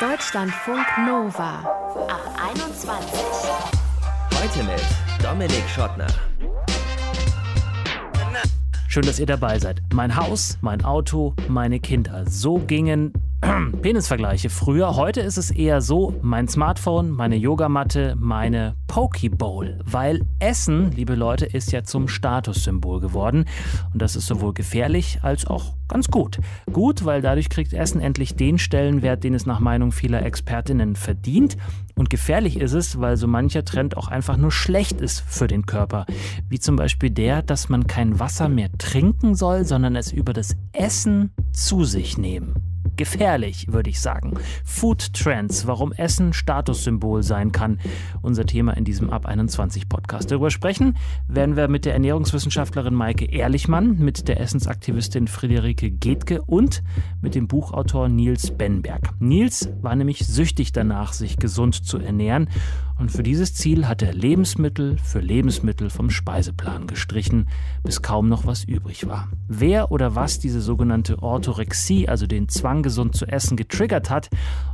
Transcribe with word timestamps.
Deutschlandfunk 0.00 0.86
Nova 1.08 1.58
ab 2.06 2.20
21. 2.54 3.20
Heute 4.32 4.62
mit 4.62 4.80
Dominik 5.20 5.68
Schottner. 5.68 6.06
Schön, 8.86 9.02
dass 9.02 9.18
ihr 9.18 9.26
dabei 9.26 9.58
seid. 9.58 9.82
Mein 9.92 10.14
Haus, 10.14 10.56
mein 10.60 10.84
Auto, 10.84 11.34
meine 11.48 11.80
Kinder. 11.80 12.24
So 12.28 12.58
gingen 12.58 13.12
Penisvergleiche 13.82 14.50
früher. 14.50 14.96
Heute 14.96 15.20
ist 15.20 15.38
es 15.38 15.52
eher 15.52 15.80
so, 15.80 16.12
mein 16.22 16.48
Smartphone, 16.48 17.10
meine 17.10 17.36
Yogamatte, 17.36 18.16
meine 18.18 18.74
Pokeball. 18.88 19.78
Weil 19.84 20.22
Essen, 20.40 20.90
liebe 20.90 21.14
Leute, 21.14 21.46
ist 21.46 21.70
ja 21.70 21.84
zum 21.84 22.08
Statussymbol 22.08 22.98
geworden. 22.98 23.44
Und 23.92 24.02
das 24.02 24.16
ist 24.16 24.26
sowohl 24.26 24.54
gefährlich 24.54 25.20
als 25.22 25.46
auch 25.46 25.74
ganz 25.86 26.08
gut. 26.08 26.40
Gut, 26.72 27.04
weil 27.04 27.22
dadurch 27.22 27.48
kriegt 27.48 27.72
Essen 27.72 28.00
endlich 28.00 28.34
den 28.34 28.58
Stellenwert, 28.58 29.22
den 29.22 29.34
es 29.34 29.46
nach 29.46 29.60
Meinung 29.60 29.92
vieler 29.92 30.24
Expertinnen 30.24 30.96
verdient. 30.96 31.56
Und 31.94 32.10
gefährlich 32.10 32.58
ist 32.58 32.72
es, 32.72 33.00
weil 33.00 33.16
so 33.16 33.28
mancher 33.28 33.64
Trend 33.64 33.96
auch 33.96 34.08
einfach 34.08 34.36
nur 34.36 34.50
schlecht 34.50 35.00
ist 35.00 35.20
für 35.20 35.46
den 35.46 35.64
Körper. 35.64 36.06
Wie 36.48 36.58
zum 36.58 36.74
Beispiel 36.74 37.10
der, 37.10 37.42
dass 37.42 37.68
man 37.68 37.86
kein 37.86 38.18
Wasser 38.18 38.48
mehr 38.48 38.70
trinken 38.78 39.36
soll, 39.36 39.64
sondern 39.64 39.94
es 39.94 40.10
über 40.10 40.32
das 40.32 40.56
Essen 40.72 41.30
zu 41.52 41.84
sich 41.84 42.18
nehmen 42.18 42.54
gefährlich, 42.98 43.72
würde 43.72 43.88
ich 43.88 44.00
sagen. 44.00 44.34
Food 44.64 45.14
Trends, 45.14 45.66
warum 45.66 45.92
Essen 45.92 46.34
Statussymbol 46.34 47.22
sein 47.22 47.52
kann. 47.52 47.78
Unser 48.20 48.44
Thema 48.44 48.76
in 48.76 48.84
diesem 48.84 49.08
Ab 49.08 49.24
21 49.24 49.88
Podcast. 49.88 50.30
Darüber 50.30 50.50
sprechen 50.50 50.98
werden 51.28 51.56
wir 51.56 51.68
mit 51.68 51.86
der 51.86 51.94
Ernährungswissenschaftlerin 51.94 52.92
Maike 52.92 53.24
Ehrlichmann, 53.24 53.98
mit 53.98 54.28
der 54.28 54.40
Essensaktivistin 54.40 55.28
Friederike 55.28 55.90
Getke 55.90 56.42
und 56.42 56.82
mit 57.22 57.34
dem 57.34 57.48
Buchautor 57.48 58.10
Nils 58.10 58.50
Benberg. 58.50 59.14
Nils 59.20 59.70
war 59.80 59.96
nämlich 59.96 60.26
süchtig 60.26 60.72
danach, 60.72 61.14
sich 61.14 61.38
gesund 61.38 61.86
zu 61.86 61.98
ernähren 61.98 62.48
und 62.98 63.10
für 63.10 63.22
dieses 63.22 63.54
Ziel 63.54 63.86
hat 63.86 64.02
er 64.02 64.12
Lebensmittel 64.12 64.98
für 64.98 65.20
Lebensmittel 65.20 65.88
vom 65.88 66.10
Speiseplan 66.10 66.86
gestrichen, 66.86 67.48
bis 67.84 68.02
kaum 68.02 68.28
noch 68.28 68.44
was 68.44 68.64
übrig 68.64 69.06
war. 69.06 69.28
Wer 69.46 69.92
oder 69.92 70.14
was 70.14 70.40
diese 70.40 70.60
sogenannte 70.60 71.22
Orthorexie, 71.22 72.08
also 72.08 72.26
den 72.26 72.48
Zwang 72.48 72.82
gesund 72.82 73.16
zu 73.16 73.26
essen, 73.26 73.56
getriggert 73.56 74.10
hat 74.10 74.28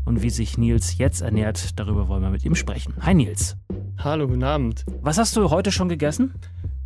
und 0.05 0.22
wie 0.22 0.30
sich 0.30 0.58
Nils 0.58 0.98
jetzt 0.98 1.20
ernährt, 1.20 1.78
darüber 1.78 2.08
wollen 2.08 2.22
wir 2.22 2.30
mit 2.30 2.45
ihm 2.45 2.55
sprechen. 2.55 2.95
Hi 3.00 3.14
Nils. 3.14 3.56
Hallo, 3.98 4.27
guten 4.27 4.42
Abend. 4.42 4.84
Was 5.02 5.19
hast 5.19 5.36
du 5.36 5.50
heute 5.50 5.70
schon 5.70 5.89
gegessen? 5.89 6.34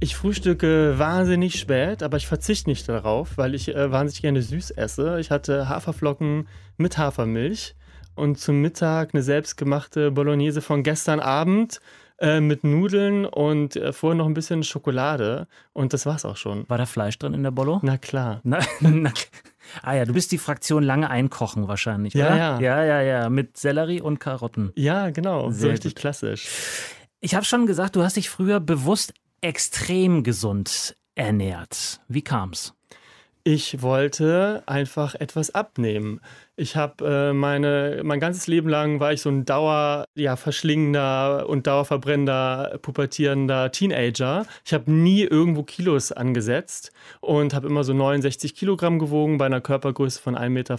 Ich 0.00 0.14
frühstücke 0.14 0.98
wahnsinnig 0.98 1.58
spät, 1.58 2.02
aber 2.02 2.18
ich 2.18 2.26
verzichte 2.26 2.70
nicht 2.70 2.88
darauf, 2.88 3.36
weil 3.36 3.54
ich 3.54 3.74
äh, 3.74 3.90
wahnsinnig 3.90 4.22
gerne 4.22 4.42
süß 4.42 4.72
esse. 4.72 5.18
Ich 5.18 5.30
hatte 5.30 5.68
Haferflocken 5.68 6.46
mit 6.76 6.98
Hafermilch 6.98 7.74
und 8.18 8.38
zum 8.38 8.60
Mittag 8.60 9.14
eine 9.14 9.22
selbstgemachte 9.22 10.10
Bolognese 10.10 10.60
von 10.60 10.82
gestern 10.82 11.20
Abend 11.20 11.80
äh, 12.18 12.40
mit 12.40 12.64
Nudeln 12.64 13.24
und 13.24 13.76
äh, 13.76 13.92
vorher 13.92 14.16
noch 14.16 14.26
ein 14.26 14.34
bisschen 14.34 14.64
Schokolade. 14.64 15.46
Und 15.72 15.92
das 15.92 16.04
war's 16.04 16.24
auch 16.24 16.36
schon. 16.36 16.68
War 16.68 16.78
da 16.78 16.86
Fleisch 16.86 17.18
drin 17.18 17.32
in 17.32 17.44
der 17.44 17.52
Bollo? 17.52 17.78
Na 17.82 17.96
klar. 17.96 18.40
Na, 18.42 18.58
na, 18.80 19.12
ah 19.82 19.94
ja, 19.94 20.04
du 20.04 20.12
bist 20.12 20.32
die 20.32 20.38
Fraktion 20.38 20.82
lange 20.82 21.08
einkochen 21.10 21.68
wahrscheinlich, 21.68 22.14
ja, 22.14 22.26
oder? 22.26 22.36
Ja, 22.36 22.60
ja, 22.60 22.84
ja, 22.84 23.02
ja. 23.02 23.30
Mit 23.30 23.56
Sellerie 23.56 24.00
und 24.00 24.18
Karotten. 24.18 24.72
Ja, 24.74 25.10
genau. 25.10 25.50
Sehr 25.50 25.60
so 25.60 25.68
richtig 25.68 25.94
gut. 25.94 26.00
klassisch. 26.00 26.48
Ich 27.20 27.34
habe 27.34 27.44
schon 27.44 27.66
gesagt, 27.66 27.94
du 27.96 28.02
hast 28.02 28.16
dich 28.16 28.28
früher 28.28 28.58
bewusst 28.58 29.14
extrem 29.40 30.24
gesund 30.24 30.96
ernährt. 31.14 32.00
Wie 32.08 32.22
kam's? 32.22 32.74
Ich 33.44 33.80
wollte 33.80 34.62
einfach 34.66 35.14
etwas 35.14 35.54
abnehmen. 35.54 36.20
Ich 36.60 36.74
habe 36.74 37.06
äh, 37.06 37.32
meine, 37.32 38.00
mein 38.02 38.18
ganzes 38.18 38.48
Leben 38.48 38.68
lang 38.68 38.98
war 38.98 39.12
ich 39.12 39.22
so 39.22 39.30
ein 39.30 39.44
Dauer, 39.44 40.06
ja, 40.16 40.34
verschlingender 40.34 41.48
und 41.48 41.68
dauerverbrennender, 41.68 42.80
pubertierender 42.82 43.70
Teenager. 43.70 44.44
Ich 44.64 44.74
habe 44.74 44.90
nie 44.90 45.22
irgendwo 45.22 45.62
Kilos 45.62 46.10
angesetzt 46.10 46.90
und 47.20 47.54
habe 47.54 47.68
immer 47.68 47.84
so 47.84 47.92
69 47.94 48.56
Kilogramm 48.56 48.98
gewogen 48.98 49.38
bei 49.38 49.46
einer 49.46 49.60
Körpergröße 49.60 50.20
von 50.20 50.34
1,85 50.34 50.48
Meter. 50.48 50.78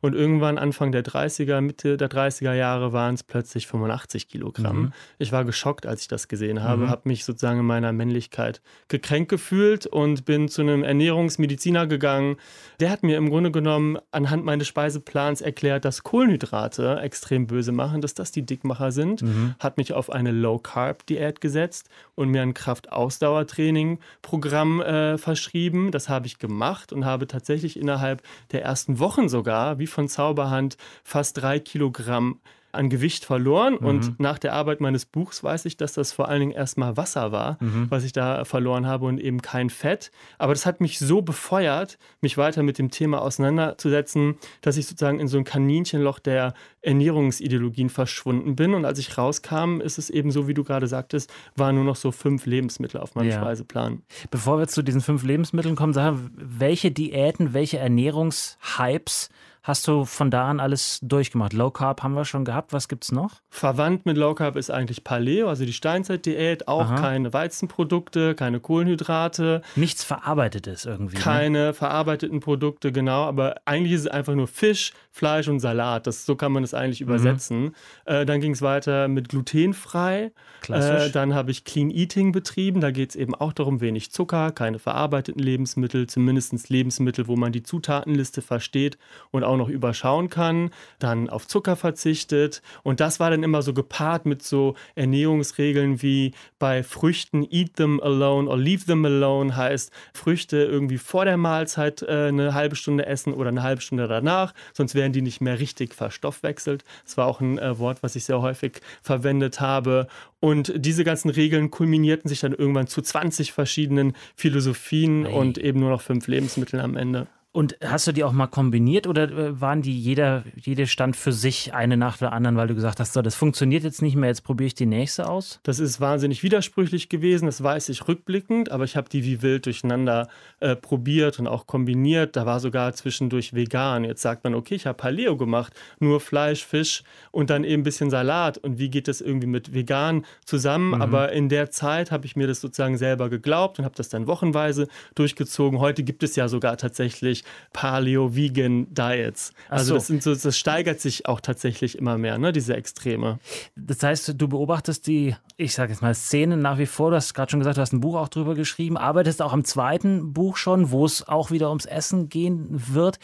Und 0.00 0.14
irgendwann 0.14 0.56
Anfang 0.56 0.90
der 0.90 1.04
30er, 1.04 1.60
Mitte 1.60 1.98
der 1.98 2.08
30er 2.08 2.54
Jahre 2.54 2.94
waren 2.94 3.14
es 3.14 3.22
plötzlich 3.22 3.66
85 3.66 4.28
Kilogramm. 4.28 4.76
Mhm. 4.76 4.92
Ich 5.18 5.32
war 5.32 5.44
geschockt, 5.44 5.84
als 5.84 6.00
ich 6.00 6.08
das 6.08 6.28
gesehen 6.28 6.62
habe, 6.62 6.84
Mhm. 6.84 6.88
habe 6.88 7.02
mich 7.10 7.26
sozusagen 7.26 7.60
in 7.60 7.66
meiner 7.66 7.92
Männlichkeit 7.92 8.62
gekränkt 8.88 9.28
gefühlt 9.28 9.86
und 9.86 10.24
bin 10.24 10.48
zu 10.48 10.62
einem 10.62 10.82
Ernährungsmediziner 10.82 11.86
gegangen. 11.86 12.36
Der 12.80 12.88
hat 12.88 13.02
mir 13.02 13.18
im 13.18 13.28
Grunde 13.28 13.50
genommen 13.50 13.98
anhand 14.12 14.46
meines 14.46 14.61
Speiseplans 14.64 15.40
erklärt, 15.40 15.84
dass 15.84 16.02
Kohlenhydrate 16.02 16.98
extrem 17.00 17.46
böse 17.46 17.72
machen, 17.72 18.00
dass 18.00 18.14
das 18.14 18.32
die 18.32 18.46
Dickmacher 18.46 18.92
sind, 18.92 19.24
hat 19.58 19.76
mich 19.76 19.92
auf 19.92 20.10
eine 20.10 20.30
Low-Carb-Diät 20.30 21.40
gesetzt 21.40 21.88
und 22.14 22.28
mir 22.28 22.42
ein 22.42 22.54
Kraft-Ausdauertraining-Programm 22.54 24.80
äh, 24.80 25.18
verschrieben. 25.18 25.90
Das 25.90 26.08
habe 26.08 26.26
ich 26.26 26.38
gemacht 26.38 26.92
und 26.92 27.04
habe 27.04 27.26
tatsächlich 27.26 27.78
innerhalb 27.78 28.22
der 28.52 28.62
ersten 28.62 28.98
Wochen 28.98 29.28
sogar, 29.28 29.78
wie 29.78 29.86
von 29.86 30.08
Zauberhand, 30.08 30.76
fast 31.04 31.40
drei 31.40 31.58
Kilogramm 31.58 32.40
an 32.72 32.88
Gewicht 32.88 33.24
verloren. 33.24 33.76
Und 33.76 34.18
nach 34.18 34.38
der 34.38 34.54
Arbeit 34.54 34.80
meines 34.80 35.04
Buchs 35.06 35.44
weiß 35.44 35.66
ich, 35.66 35.76
dass 35.76 35.92
das 35.92 36.12
vor 36.12 36.28
allen 36.28 36.40
Dingen 36.40 36.52
erstmal 36.52 36.96
Wasser 36.96 37.30
war, 37.30 37.58
was 37.88 38.02
ich 38.04 38.12
da 38.12 38.44
verloren 38.44 38.86
habe 38.86 39.06
und 39.06 39.18
eben 39.18 39.42
kein 39.42 39.70
Fett. 39.70 40.10
Aber 40.38 40.52
das 40.54 40.66
hat 40.66 40.80
mich 40.80 40.98
so 40.98 41.22
befeuert, 41.22 41.98
mich 42.20 42.38
weiter 42.38 42.62
mit 42.62 42.78
dem 42.78 42.90
Thema 42.90 43.20
auseinanderzusetzen, 43.22 44.36
dass 44.62 44.76
ich 44.76 44.86
sozusagen 44.86 45.20
in 45.20 45.28
so 45.28 45.38
ein 45.38 45.44
Kaninchenloch 45.44 46.18
der 46.18 46.54
Ernährungsideologien 46.80 47.90
verschwunden 47.90 48.56
bin. 48.56 48.74
Und 48.74 48.84
als 48.84 48.98
ich 48.98 49.16
rauskam, 49.18 49.80
ist 49.80 49.98
es 49.98 50.10
eben 50.10 50.30
so, 50.30 50.48
wie 50.48 50.54
du 50.54 50.64
gerade 50.64 50.86
sagtest, 50.86 51.32
waren 51.56 51.74
nur 51.74 51.84
noch 51.84 51.96
so 51.96 52.10
fünf 52.10 52.46
Lebensmittel 52.46 53.00
auf 53.00 53.14
meinem 53.14 53.28
Ja. 53.28 53.40
Speiseplan. 53.40 54.02
Bevor 54.30 54.58
wir 54.58 54.66
zu 54.66 54.82
diesen 54.82 55.00
fünf 55.00 55.22
Lebensmitteln 55.22 55.76
kommen, 55.76 55.92
sag, 55.92 56.12
mal, 56.14 56.20
welche 56.34 56.90
Diäten, 56.90 57.52
welche 57.52 57.78
Ernährungshypes 57.78 59.28
hast 59.62 59.86
du 59.86 60.04
von 60.04 60.30
da 60.30 60.48
an 60.48 60.60
alles 60.60 60.98
durchgemacht? 61.02 61.52
Low 61.52 61.70
Carb 61.70 62.02
haben 62.02 62.14
wir 62.14 62.24
schon 62.24 62.44
gehabt. 62.44 62.72
Was 62.72 62.88
gibt's 62.88 63.12
noch? 63.12 63.40
Verwandt 63.48 64.06
mit 64.06 64.16
Low 64.16 64.34
Carb 64.34 64.56
ist 64.56 64.70
eigentlich 64.70 65.04
Paleo, 65.04 65.48
also 65.48 65.64
die 65.64 65.72
Steinzeitdiät, 65.72 66.68
auch 66.68 66.86
Aha. 66.86 66.96
keine 66.96 67.32
Weizenprodukte, 67.32 68.34
keine 68.34 68.60
Kohlenhydrate, 68.60 69.62
Nichts 69.76 70.04
Verarbeitetes 70.04 70.84
irgendwie. 70.84 71.16
Ne? 71.16 71.22
keine 71.22 71.74
verarbeiteten 71.74 72.40
Produkte, 72.40 72.92
genau, 72.92 73.24
aber 73.24 73.56
eigentlich 73.64 73.92
ist 73.92 74.02
es 74.02 74.06
einfach 74.08 74.34
nur 74.34 74.48
Fisch, 74.48 74.92
Fleisch 75.10 75.48
und 75.48 75.60
Salat. 75.60 76.06
Das, 76.06 76.26
so 76.26 76.36
kann 76.36 76.52
man 76.52 76.64
es 76.64 76.74
eigentlich 76.74 77.00
übersetzen. 77.00 77.74
Äh, 78.04 78.24
dann 78.26 78.40
ging 78.40 78.52
es 78.52 78.62
weiter 78.62 79.08
mit 79.08 79.28
glutenfrei. 79.28 80.32
Klassisch. 80.62 81.08
Äh, 81.08 81.10
dann 81.10 81.34
habe 81.34 81.50
ich 81.50 81.64
Clean 81.64 81.90
Eating 81.90 82.32
betrieben. 82.32 82.80
Da 82.80 82.90
geht 82.90 83.10
es 83.10 83.16
eben 83.16 83.34
auch 83.34 83.52
darum, 83.52 83.80
wenig 83.80 84.10
Zucker, 84.10 84.52
keine 84.52 84.78
verarbeiteten 84.78 85.42
Lebensmittel, 85.42 86.06
zumindest 86.06 86.70
Lebensmittel, 86.70 87.28
wo 87.28 87.36
man 87.36 87.52
die 87.52 87.62
Zutatenliste 87.62 88.42
versteht 88.42 88.98
und 89.30 89.44
auch 89.44 89.51
noch 89.56 89.68
überschauen 89.68 90.28
kann. 90.28 90.70
Dann 90.98 91.30
auf 91.30 91.46
Zucker 91.46 91.76
verzichtet. 91.76 92.62
Und 92.82 93.00
das 93.00 93.20
war 93.20 93.30
dann 93.30 93.42
immer 93.42 93.62
so 93.62 93.72
gepaart 93.72 94.26
mit 94.26 94.42
so 94.42 94.74
Ernährungsregeln 94.94 96.02
wie 96.02 96.32
bei 96.58 96.82
Früchten 96.82 97.46
eat 97.50 97.76
them 97.76 98.00
alone 98.00 98.48
or 98.48 98.58
leave 98.58 98.84
them 98.84 99.04
alone 99.04 99.56
heißt 99.56 99.92
Früchte 100.14 100.58
irgendwie 100.58 100.98
vor 100.98 101.24
der 101.24 101.36
Mahlzeit 101.36 102.02
äh, 102.02 102.28
eine 102.28 102.54
halbe 102.54 102.76
Stunde 102.76 103.06
essen 103.06 103.34
oder 103.34 103.48
eine 103.48 103.62
halbe 103.62 103.80
Stunde 103.80 104.08
danach, 104.08 104.54
sonst 104.72 104.94
werden 104.94 105.12
die 105.12 105.22
nicht 105.22 105.40
mehr 105.40 105.58
richtig 105.58 105.94
verstoffwechselt. 105.94 106.84
Das 107.04 107.16
war 107.16 107.26
auch 107.26 107.40
ein 107.40 107.58
äh, 107.58 107.78
Wort, 107.78 108.02
was 108.02 108.16
ich 108.16 108.24
sehr 108.24 108.40
häufig 108.40 108.80
verwendet 109.02 109.60
habe. 109.60 110.06
Und 110.40 110.72
diese 110.76 111.04
ganzen 111.04 111.30
Regeln 111.30 111.70
kulminierten 111.70 112.28
sich 112.28 112.40
dann 112.40 112.52
irgendwann 112.52 112.86
zu 112.86 113.02
20 113.02 113.52
verschiedenen 113.52 114.14
Philosophien 114.34 115.26
Ei. 115.26 115.30
und 115.30 115.58
eben 115.58 115.80
nur 115.80 115.90
noch 115.90 116.00
fünf 116.00 116.26
Lebensmitteln 116.26 116.82
am 116.82 116.96
Ende. 116.96 117.26
Und 117.54 117.76
hast 117.84 118.06
du 118.06 118.12
die 118.12 118.24
auch 118.24 118.32
mal 118.32 118.46
kombiniert 118.46 119.06
oder 119.06 119.24
äh, 119.24 119.60
waren 119.60 119.82
die 119.82 119.98
jeder, 119.98 120.42
jede 120.56 120.86
stand 120.86 121.16
für 121.16 121.32
sich 121.32 121.74
eine 121.74 121.98
nach 121.98 122.16
der 122.16 122.32
anderen, 122.32 122.56
weil 122.56 122.66
du 122.66 122.74
gesagt 122.74 122.98
hast, 122.98 123.12
so, 123.12 123.20
das 123.20 123.34
funktioniert 123.34 123.84
jetzt 123.84 124.00
nicht 124.00 124.16
mehr, 124.16 124.30
jetzt 124.30 124.42
probiere 124.42 124.68
ich 124.68 124.74
die 124.74 124.86
nächste 124.86 125.28
aus? 125.28 125.60
Das 125.62 125.78
ist 125.78 126.00
wahnsinnig 126.00 126.42
widersprüchlich 126.42 127.10
gewesen, 127.10 127.44
das 127.44 127.62
weiß 127.62 127.90
ich 127.90 128.08
rückblickend, 128.08 128.70
aber 128.72 128.84
ich 128.84 128.96
habe 128.96 129.10
die 129.10 129.22
wie 129.22 129.42
wild 129.42 129.66
durcheinander 129.66 130.28
äh, 130.60 130.74
probiert 130.74 131.38
und 131.40 131.46
auch 131.46 131.66
kombiniert. 131.66 132.36
Da 132.36 132.46
war 132.46 132.58
sogar 132.58 132.94
zwischendurch 132.94 133.52
vegan. 133.52 134.04
Jetzt 134.04 134.22
sagt 134.22 134.44
man, 134.44 134.54
okay, 134.54 134.76
ich 134.76 134.86
habe 134.86 134.96
Paleo 134.96 135.36
gemacht, 135.36 135.74
nur 136.00 136.20
Fleisch, 136.20 136.64
Fisch 136.64 137.02
und 137.32 137.50
dann 137.50 137.64
eben 137.64 137.82
ein 137.82 137.84
bisschen 137.84 138.08
Salat. 138.08 138.56
Und 138.56 138.78
wie 138.78 138.88
geht 138.88 139.08
das 139.08 139.20
irgendwie 139.20 139.46
mit 139.46 139.74
vegan 139.74 140.24
zusammen? 140.46 141.02
Aber 141.02 141.32
in 141.32 141.50
der 141.50 141.70
Zeit 141.70 142.12
habe 142.12 142.24
ich 142.24 142.34
mir 142.34 142.46
das 142.46 142.62
sozusagen 142.62 142.96
selber 142.96 143.28
geglaubt 143.28 143.78
und 143.78 143.84
habe 143.84 143.94
das 143.94 144.08
dann 144.08 144.26
wochenweise 144.26 144.88
durchgezogen. 145.14 145.80
Heute 145.80 146.02
gibt 146.02 146.22
es 146.22 146.34
ja 146.34 146.48
sogar 146.48 146.78
tatsächlich 146.78 147.41
Paleo-Vegan-Diets. 147.72 149.52
Also 149.68 149.86
so. 149.86 149.94
das, 149.94 150.06
sind 150.06 150.22
so, 150.22 150.34
das 150.34 150.56
steigert 150.56 151.00
sich 151.00 151.26
auch 151.26 151.40
tatsächlich 151.40 151.98
immer 151.98 152.18
mehr, 152.18 152.38
ne, 152.38 152.52
diese 152.52 152.74
Extreme. 152.74 153.38
Das 153.76 154.02
heißt, 154.02 154.34
du 154.40 154.48
beobachtest 154.48 155.06
die, 155.06 155.36
ich 155.56 155.74
sage 155.74 155.92
jetzt 155.92 156.02
mal, 156.02 156.14
Szenen 156.14 156.60
nach 156.60 156.78
wie 156.78 156.86
vor. 156.86 157.10
Du 157.10 157.16
hast 157.16 157.34
gerade 157.34 157.50
schon 157.50 157.60
gesagt, 157.60 157.76
du 157.76 157.80
hast 157.80 157.92
ein 157.92 158.00
Buch 158.00 158.16
auch 158.16 158.28
drüber 158.28 158.54
geschrieben, 158.54 158.96
arbeitest 158.96 159.42
auch 159.42 159.52
am 159.52 159.64
zweiten 159.64 160.32
Buch 160.32 160.56
schon, 160.56 160.90
wo 160.90 161.04
es 161.04 161.26
auch 161.26 161.50
wieder 161.50 161.68
ums 161.68 161.86
Essen 161.86 162.28
gehen 162.28 162.66
wird. 162.70 163.18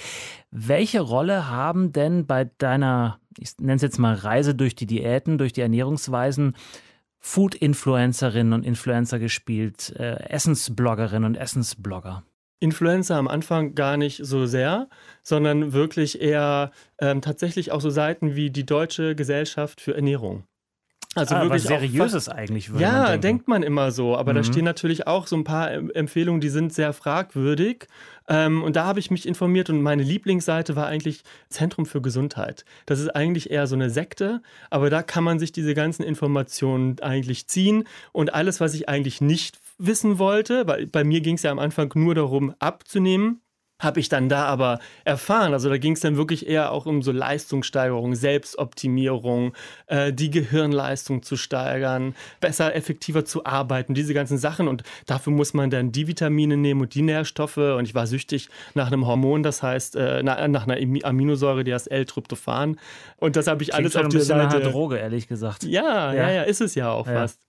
Welche 0.51 1.01
Rolle 1.01 1.49
haben 1.49 1.93
denn 1.93 2.27
bei 2.27 2.45
deiner, 2.59 3.21
ich 3.39 3.59
nenne 3.59 3.75
es 3.75 3.83
jetzt 3.83 3.99
mal 3.99 4.15
Reise 4.15 4.55
durch 4.55 4.75
die 4.75 4.87
Diäten, 4.87 5.39
durch 5.39 5.53
die 5.53 5.61
Ernährungsweisen, 5.61 6.55
Food-Influencerinnen 7.21 8.53
und 8.53 8.65
Influencer 8.65 9.19
gespielt, 9.19 9.95
äh, 9.97 10.17
Essensbloggerinnen 10.29 11.25
und 11.25 11.35
Essensblogger? 11.37 12.23
Influencer 12.61 13.17
am 13.17 13.29
Anfang 13.29 13.75
gar 13.75 13.97
nicht 13.97 14.21
so 14.25 14.47
sehr, 14.47 14.89
sondern 15.23 15.73
wirklich 15.73 16.21
eher 16.21 16.71
ähm, 17.01 17.21
tatsächlich 17.21 17.73
auch 17.73 17.81
so 17.81 17.91
Seiten 17.91 18.35
wie 18.35 18.51
die 18.51 18.67
Deutsche 18.67 19.15
Gesellschaft 19.15 19.81
für 19.81 19.95
Ernährung. 19.95 20.45
Also 21.15 21.35
ah, 21.35 21.43
wirklich 21.43 21.65
was 21.65 21.69
Seriöses 21.69 22.29
eigentlich. 22.29 22.71
Würde 22.71 22.83
ja, 22.83 23.03
man 23.05 23.21
denkt 23.21 23.49
man 23.49 23.63
immer 23.63 23.91
so. 23.91 24.17
Aber 24.17 24.33
mhm. 24.33 24.37
da 24.37 24.45
stehen 24.45 24.65
natürlich 24.65 25.07
auch 25.07 25.27
so 25.27 25.37
ein 25.37 25.45
paar 25.45 25.71
Empfehlungen, 25.73 26.41
die 26.41 26.49
sind 26.49 26.73
sehr 26.73 26.93
fragwürdig. 26.93 27.87
Ähm, 28.29 28.63
und 28.63 28.77
da 28.77 28.85
habe 28.85 29.01
ich 29.01 29.11
mich 29.11 29.27
informiert 29.27 29.71
und 29.71 29.83
meine 29.83 30.03
Lieblingsseite 30.03 30.77
war 30.77 30.87
eigentlich 30.87 31.23
Zentrum 31.49 31.87
für 31.87 32.03
Gesundheit. 32.03 32.65
Das 32.87 33.01
ist 33.01 33.09
eigentlich 33.09 33.51
eher 33.51 33.67
so 33.67 33.75
eine 33.75 33.91
Sekte, 33.91 34.43
aber 34.71 34.91
da 34.91 35.03
kann 35.03 35.25
man 35.25 35.39
sich 35.39 35.51
diese 35.51 35.75
ganzen 35.75 36.03
Informationen 36.03 37.01
eigentlich 37.01 37.49
ziehen. 37.49 37.85
Und 38.13 38.35
alles, 38.35 38.61
was 38.61 38.75
ich 38.75 38.89
eigentlich 38.89 39.21
nicht 39.21 39.59
wissen 39.79 40.19
wollte, 40.19 40.67
weil 40.67 40.87
bei 40.87 41.05
mir 41.05 41.21
ging 41.21 41.37
es 41.37 41.43
ja 41.43 41.51
am 41.51 41.59
Anfang 41.59 41.91
nur 41.95 42.15
darum, 42.15 42.55
abzunehmen 42.59 43.41
habe 43.81 44.01
ich 44.01 44.09
dann 44.09 44.29
da 44.29 44.45
aber 44.47 44.81
erfahren. 45.05 45.53
Also 45.53 45.69
da 45.69 45.79
ging 45.79 45.93
es 45.93 46.01
dann 46.01 46.17
wirklich 46.17 46.49
eher 46.49 46.73
auch 46.73 46.87
um 46.87 47.03
so 47.03 47.13
Leistungssteigerung, 47.13 48.17
Selbstoptimierung, 48.17 49.53
äh, 49.87 50.13
die 50.13 50.31
Gehirnleistung 50.31 51.23
zu 51.23 51.37
steigern, 51.37 52.15
besser, 52.41 52.75
effektiver 52.75 53.25
zu 53.25 53.45
arbeiten, 53.45 53.95
diese 53.95 54.15
ganzen 54.15 54.37
Sachen. 54.37 54.67
Und 54.67 54.83
dafür 55.07 55.33
muss 55.33 55.55
man 55.55 55.71
dann 55.71 55.93
die 55.93 56.09
Vitamine 56.09 56.57
nehmen 56.57 56.81
und 56.81 56.95
die 56.95 57.03
Nährstoffe. 57.03 57.57
Und 57.57 57.85
ich 57.85 57.95
war 57.95 58.09
süchtig 58.09 58.49
nach 58.75 58.89
einem 58.89 59.07
Hormon, 59.07 59.45
das 59.45 59.63
heißt 59.63 59.95
äh, 59.95 60.23
nach, 60.25 60.47
nach 60.49 60.67
einer 60.67 61.07
Aminosäure, 61.07 61.63
die 61.63 61.73
heißt 61.73 61.91
L-Tryptophan. 61.91 62.81
Und 63.19 63.37
das 63.37 63.47
habe 63.47 63.63
ich 63.63 63.71
Klingt 63.71 63.95
alles 63.95 63.97
auf 63.97 64.09
die 64.09 64.21
Seite. 64.21 64.57
Eine 64.57 64.71
Droge, 64.71 64.97
ehrlich 64.97 65.29
gesagt. 65.29 65.63
Ja, 65.63 66.13
ja, 66.13 66.15
ja, 66.15 66.31
ja, 66.31 66.43
ist 66.43 66.61
es 66.61 66.75
ja 66.75 66.91
auch 66.91 67.07
ja. 67.07 67.13
fast. 67.13 67.41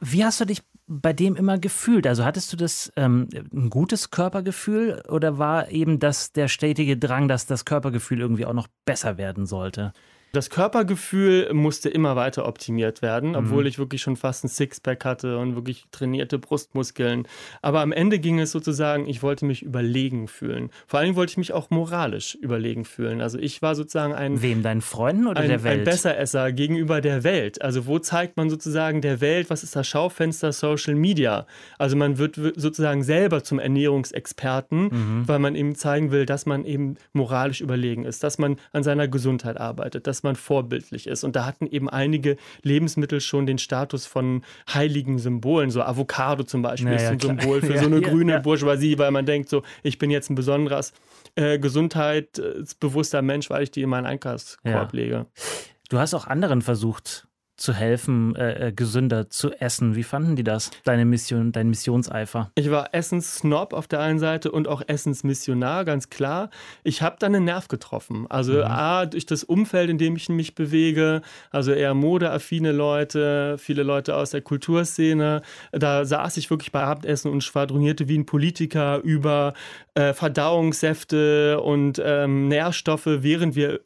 Wie 0.00 0.24
hast 0.24 0.40
du 0.40 0.44
dich 0.44 0.62
bei 1.00 1.12
dem 1.12 1.36
immer 1.36 1.58
gefühlt? 1.58 2.06
Also 2.06 2.24
hattest 2.24 2.52
du 2.52 2.56
das 2.56 2.92
ähm, 2.96 3.28
ein 3.52 3.70
gutes 3.70 4.10
Körpergefühl 4.10 5.02
oder 5.08 5.38
war 5.38 5.70
eben 5.70 5.98
das 5.98 6.32
der 6.32 6.48
stetige 6.48 6.96
Drang, 6.98 7.28
dass 7.28 7.46
das 7.46 7.64
Körpergefühl 7.64 8.20
irgendwie 8.20 8.44
auch 8.44 8.52
noch 8.52 8.68
besser 8.84 9.16
werden 9.16 9.46
sollte? 9.46 9.92
Das 10.34 10.48
Körpergefühl 10.48 11.52
musste 11.52 11.90
immer 11.90 12.16
weiter 12.16 12.48
optimiert 12.48 13.02
werden, 13.02 13.30
mhm. 13.30 13.36
obwohl 13.36 13.66
ich 13.66 13.78
wirklich 13.78 14.00
schon 14.00 14.16
fast 14.16 14.44
ein 14.44 14.48
Sixpack 14.48 15.04
hatte 15.04 15.36
und 15.36 15.56
wirklich 15.56 15.84
trainierte 15.92 16.38
Brustmuskeln. 16.38 17.28
Aber 17.60 17.82
am 17.82 17.92
Ende 17.92 18.18
ging 18.18 18.40
es 18.40 18.50
sozusagen, 18.50 19.06
ich 19.06 19.22
wollte 19.22 19.44
mich 19.44 19.62
überlegen 19.62 20.28
fühlen. 20.28 20.70
Vor 20.86 21.00
allem 21.00 21.16
wollte 21.16 21.32
ich 21.32 21.36
mich 21.36 21.52
auch 21.52 21.68
moralisch 21.68 22.34
überlegen 22.36 22.86
fühlen. 22.86 23.20
Also 23.20 23.38
ich 23.38 23.60
war 23.60 23.74
sozusagen 23.74 24.14
ein... 24.14 24.40
Wem, 24.40 24.62
deinen 24.62 24.80
Freunden 24.80 25.26
oder 25.26 25.42
ein, 25.42 25.48
der 25.50 25.64
Welt? 25.64 25.80
Ein 25.80 25.84
Besseresser 25.84 26.50
gegenüber 26.52 27.02
der 27.02 27.24
Welt. 27.24 27.60
Also 27.60 27.84
wo 27.84 27.98
zeigt 27.98 28.38
man 28.38 28.48
sozusagen 28.48 29.02
der 29.02 29.20
Welt, 29.20 29.50
was 29.50 29.62
ist 29.62 29.76
das 29.76 29.86
Schaufenster 29.86 30.52
Social 30.52 30.94
Media? 30.94 31.46
Also 31.76 31.94
man 31.94 32.16
wird 32.16 32.40
sozusagen 32.56 33.02
selber 33.02 33.44
zum 33.44 33.58
Ernährungsexperten, 33.58 34.84
mhm. 34.84 35.28
weil 35.28 35.40
man 35.40 35.54
eben 35.54 35.74
zeigen 35.74 36.10
will, 36.10 36.24
dass 36.24 36.46
man 36.46 36.64
eben 36.64 36.96
moralisch 37.12 37.60
überlegen 37.60 38.06
ist, 38.06 38.22
dass 38.22 38.38
man 38.38 38.56
an 38.72 38.82
seiner 38.82 39.08
Gesundheit 39.08 39.58
arbeitet, 39.60 40.06
dass 40.06 40.21
man 40.24 40.36
vorbildlich 40.36 41.06
ist. 41.06 41.24
Und 41.24 41.36
da 41.36 41.46
hatten 41.46 41.66
eben 41.66 41.88
einige 41.88 42.36
Lebensmittel 42.62 43.20
schon 43.20 43.46
den 43.46 43.58
Status 43.58 44.06
von 44.06 44.42
heiligen 44.72 45.18
Symbolen. 45.18 45.70
So 45.70 45.82
Avocado 45.82 46.44
zum 46.44 46.62
Beispiel 46.62 46.90
naja, 46.90 47.04
ist 47.04 47.10
ein 47.10 47.18
klar. 47.18 47.40
Symbol 47.40 47.60
für 47.60 47.74
ja, 47.74 47.80
so 47.80 47.86
eine 47.86 48.00
ja, 48.00 48.08
grüne 48.08 48.32
ja. 48.32 48.38
Bourgeoisie, 48.38 48.98
weil 48.98 49.10
man 49.10 49.26
denkt 49.26 49.48
so, 49.48 49.62
ich 49.82 49.98
bin 49.98 50.10
jetzt 50.10 50.30
ein 50.30 50.34
besonderes 50.34 50.92
äh, 51.34 51.58
gesundheitsbewusster 51.58 53.22
Mensch, 53.22 53.50
weil 53.50 53.62
ich 53.62 53.70
die 53.70 53.82
in 53.82 53.88
meinen 53.88 54.06
Einkaufskorb 54.06 54.92
lege. 54.92 55.26
Du 55.88 55.98
hast 55.98 56.14
auch 56.14 56.26
anderen 56.26 56.62
versucht, 56.62 57.26
zu 57.62 57.72
helfen, 57.72 58.34
äh, 58.34 58.68
äh, 58.68 58.72
gesünder 58.72 59.30
zu 59.30 59.52
essen. 59.52 59.94
Wie 59.94 60.02
fanden 60.02 60.34
die 60.34 60.42
das, 60.42 60.70
deine 60.84 61.04
Mission, 61.04 61.52
dein 61.52 61.70
Missionseifer? 61.70 62.50
Ich 62.56 62.70
war 62.70 62.92
Essenssnob 62.92 63.72
auf 63.72 63.86
der 63.86 64.00
einen 64.00 64.18
Seite 64.18 64.50
und 64.50 64.66
auch 64.66 64.82
Essensmissionar, 64.84 65.84
ganz 65.84 66.10
klar. 66.10 66.50
Ich 66.82 67.02
habe 67.02 67.16
dann 67.20 67.34
einen 67.34 67.44
Nerv 67.44 67.68
getroffen. 67.68 68.26
Also 68.28 68.54
mhm. 68.54 68.64
A, 68.64 69.06
durch 69.06 69.26
das 69.26 69.44
Umfeld, 69.44 69.90
in 69.90 69.98
dem 69.98 70.16
ich 70.16 70.28
mich 70.28 70.56
bewege, 70.56 71.22
also 71.50 71.72
eher 71.72 71.94
modeaffine 71.94 72.72
Leute, 72.72 73.56
viele 73.58 73.84
Leute 73.84 74.16
aus 74.16 74.30
der 74.30 74.42
Kulturszene. 74.42 75.42
Da 75.70 76.04
saß 76.04 76.36
ich 76.38 76.50
wirklich 76.50 76.72
bei 76.72 76.82
Abendessen 76.82 77.30
und 77.30 77.44
schwadronierte 77.44 78.08
wie 78.08 78.18
ein 78.18 78.26
Politiker 78.26 78.98
über 78.98 79.54
äh, 79.94 80.12
Verdauungssäfte 80.12 81.60
und 81.60 82.02
ähm, 82.04 82.48
Nährstoffe, 82.48 83.06
während 83.06 83.54
wir 83.54 83.80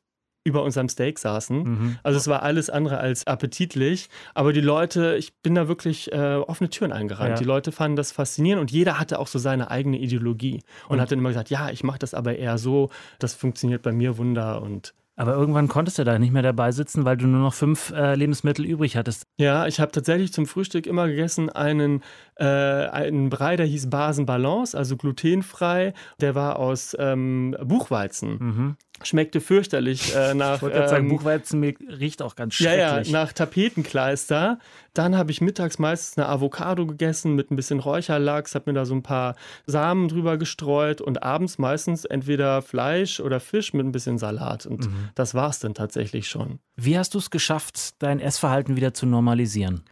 über 0.47 0.63
unserem 0.63 0.89
Steak 0.89 1.19
saßen. 1.19 1.63
Mhm. 1.63 1.99
Also 2.03 2.19
es 2.19 2.29
war 2.29 2.43
alles 2.43 2.71
andere 2.71 2.99
als 2.99 3.27
appetitlich. 3.27 4.09
Aber 4.35 4.53
die 4.53 4.61
Leute, 4.61 5.17
ich 5.19 5.35
bin 5.43 5.55
da 5.57 5.69
wirklich 5.69 6.13
äh, 6.13 6.37
offene 6.37 6.71
Türen 6.71 6.93
eingerannt. 6.93 7.31
Ja. 7.31 7.37
Die 7.37 7.45
Leute 7.45 7.73
fanden 7.73 7.97
das 7.97 8.13
faszinierend 8.13 8.61
und 8.61 8.71
jeder 8.71 8.99
hatte 8.99 9.19
auch 9.19 9.27
so 9.27 9.39
seine 9.39 9.71
eigene 9.71 9.99
Ideologie 9.99 10.63
und, 10.85 10.95
und 10.95 11.01
hat 11.01 11.11
dann 11.11 11.19
immer 11.19 11.31
gesagt, 11.31 11.51
ja, 11.51 11.69
ich 11.71 11.83
mache 11.83 11.99
das 11.99 12.15
aber 12.15 12.37
eher 12.37 12.59
so, 12.59 12.91
das 13.19 13.35
funktioniert 13.35 13.83
bei 13.83 13.93
mir 13.93 14.17
Wunder 14.19 14.63
und 14.63 14.95
aber 15.19 15.33
irgendwann 15.33 15.67
konntest 15.67 15.99
du 15.99 16.05
da 16.05 16.19
nicht 16.19 16.33
mehr 16.33 16.43
dabei 16.43 16.73
sitzen, 16.73 17.07
weil 17.07 17.17
du 17.17 17.27
nur 17.27 17.41
noch 17.41 17.55
fünf 17.55 17.91
äh, 17.91 18.15
Lebensmittel 18.15 18.67
übrig 18.67 18.97
hattest. 18.97 19.23
Ja, 19.39 19.67
ich 19.67 19.81
habe 19.81 19.91
tatsächlich 19.91 20.31
zum 20.31 20.45
Frühstück 20.45 20.87
immer 20.87 21.09
gegessen 21.09 21.49
einen, 21.49 22.03
äh, 22.35 22.45
einen 22.45 23.31
Brei, 23.31 23.57
der 23.57 23.65
hieß 23.65 23.89
Basen 23.89 24.27
Balance, 24.27 24.77
also 24.77 24.99
glutenfrei. 24.99 25.95
Der 26.21 26.35
war 26.35 26.59
aus 26.59 26.95
ähm, 26.99 27.57
Buchweizen. 27.65 28.37
Mhm 28.39 28.77
schmeckte 29.03 29.41
fürchterlich 29.41 30.15
äh, 30.15 30.35
nach. 30.35 30.57
Ich 30.57 30.63
wollte 30.63 30.79
ähm, 30.79 30.89
sagen, 30.89 31.09
Buchweizenmehl 31.09 31.77
riecht 31.99 32.23
auch 32.23 32.37
ganz 32.37 32.55
schrecklich. 32.55 32.79
Ja, 32.79 33.01
ja, 33.01 33.11
nach 33.11 33.33
Tapetenkleister. 33.33 34.59
Dann 34.95 35.17
habe 35.17 35.31
ich 35.31 35.41
mittags 35.41 35.79
meistens 35.79 36.17
eine 36.17 36.29
Avocado 36.29 36.87
gegessen 36.87 37.35
mit 37.35 37.51
ein 37.51 37.57
bisschen 37.57 37.81
Räucherlachs, 37.81 38.55
habe 38.55 38.71
mir 38.71 38.75
da 38.75 38.87
so 38.87 38.95
ein 38.95 39.03
paar 39.03 39.37
Samen 39.67 40.09
drüber 40.09 40.39
gestreut 40.39 41.01
und 41.01 41.23
abends 41.23 41.59
meistens 41.59 42.05
entweder 42.05 42.63
Fleisch 42.63 43.21
oder 43.21 43.39
Fisch 43.41 43.75
mit 43.75 43.85
ein 43.85 43.93
bisschen 43.93 44.19
Salat. 44.19 44.65
Und 44.65 44.87
mhm. 44.87 45.11
das 45.15 45.35
war 45.35 45.51
es 45.51 45.59
dann 45.59 45.75
tatsächlich 45.75 46.29
schon. 46.29 46.61
Wie 46.77 46.99
hast 46.99 47.15
du 47.15 47.19
es 47.19 47.31
geschafft, 47.31 47.95
dein 47.99 48.21
Essverhalten 48.21 48.77
wieder 48.77 48.95
zu 48.95 49.05
normalisieren? 49.07 49.83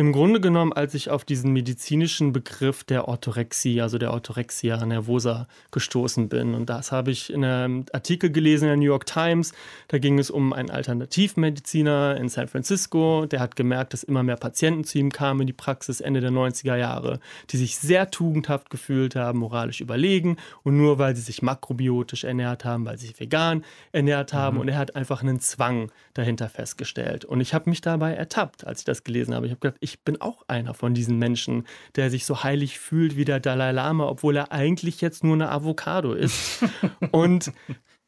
Im 0.00 0.12
Grunde 0.12 0.40
genommen, 0.40 0.72
als 0.72 0.94
ich 0.94 1.10
auf 1.10 1.26
diesen 1.26 1.52
medizinischen 1.52 2.32
Begriff 2.32 2.84
der 2.84 3.06
Orthorexie, 3.06 3.82
also 3.82 3.98
der 3.98 4.14
Orthorexia 4.14 4.82
nervosa, 4.86 5.46
gestoßen 5.72 6.30
bin. 6.30 6.54
Und 6.54 6.70
das 6.70 6.90
habe 6.90 7.10
ich 7.10 7.30
in 7.30 7.44
einem 7.44 7.84
Artikel 7.92 8.32
gelesen 8.32 8.64
in 8.64 8.68
der 8.68 8.76
New 8.78 8.84
York 8.84 9.04
Times. 9.04 9.52
Da 9.88 9.98
ging 9.98 10.18
es 10.18 10.30
um 10.30 10.54
einen 10.54 10.70
Alternativmediziner 10.70 12.16
in 12.16 12.30
San 12.30 12.48
Francisco. 12.48 13.26
Der 13.26 13.40
hat 13.40 13.56
gemerkt, 13.56 13.92
dass 13.92 14.02
immer 14.02 14.22
mehr 14.22 14.38
Patienten 14.38 14.84
zu 14.84 14.96
ihm 14.96 15.12
kamen 15.12 15.42
in 15.42 15.48
die 15.48 15.52
Praxis 15.52 16.00
Ende 16.00 16.22
der 16.22 16.30
90er 16.30 16.76
Jahre, 16.76 17.20
die 17.50 17.58
sich 17.58 17.76
sehr 17.76 18.10
tugendhaft 18.10 18.70
gefühlt 18.70 19.16
haben, 19.16 19.40
moralisch 19.40 19.82
überlegen. 19.82 20.38
Und 20.62 20.78
nur 20.78 20.98
weil 20.98 21.14
sie 21.14 21.20
sich 21.20 21.42
makrobiotisch 21.42 22.24
ernährt 22.24 22.64
haben, 22.64 22.86
weil 22.86 22.96
sie 22.96 23.08
sich 23.08 23.20
vegan 23.20 23.66
ernährt 23.92 24.32
haben. 24.32 24.54
Mhm. 24.54 24.60
Und 24.62 24.68
er 24.68 24.78
hat 24.78 24.96
einfach 24.96 25.20
einen 25.22 25.40
Zwang 25.40 25.92
dahinter 26.14 26.48
festgestellt. 26.48 27.26
Und 27.26 27.42
ich 27.42 27.52
habe 27.52 27.68
mich 27.68 27.82
dabei 27.82 28.14
ertappt, 28.14 28.66
als 28.66 28.78
ich 28.78 28.84
das 28.86 29.04
gelesen 29.04 29.34
habe. 29.34 29.44
Ich 29.44 29.52
habe 29.52 29.60
gedacht, 29.60 29.76
ich 29.89 29.89
ich 29.90 30.04
bin 30.04 30.20
auch 30.20 30.42
einer 30.48 30.74
von 30.74 30.94
diesen 30.94 31.18
Menschen, 31.18 31.66
der 31.96 32.10
sich 32.10 32.24
so 32.24 32.42
heilig 32.42 32.78
fühlt 32.78 33.16
wie 33.16 33.24
der 33.24 33.40
Dalai 33.40 33.72
Lama, 33.72 34.06
obwohl 34.08 34.36
er 34.36 34.52
eigentlich 34.52 35.00
jetzt 35.00 35.24
nur 35.24 35.34
eine 35.34 35.50
Avocado 35.50 36.14
ist. 36.14 36.64
und 37.12 37.52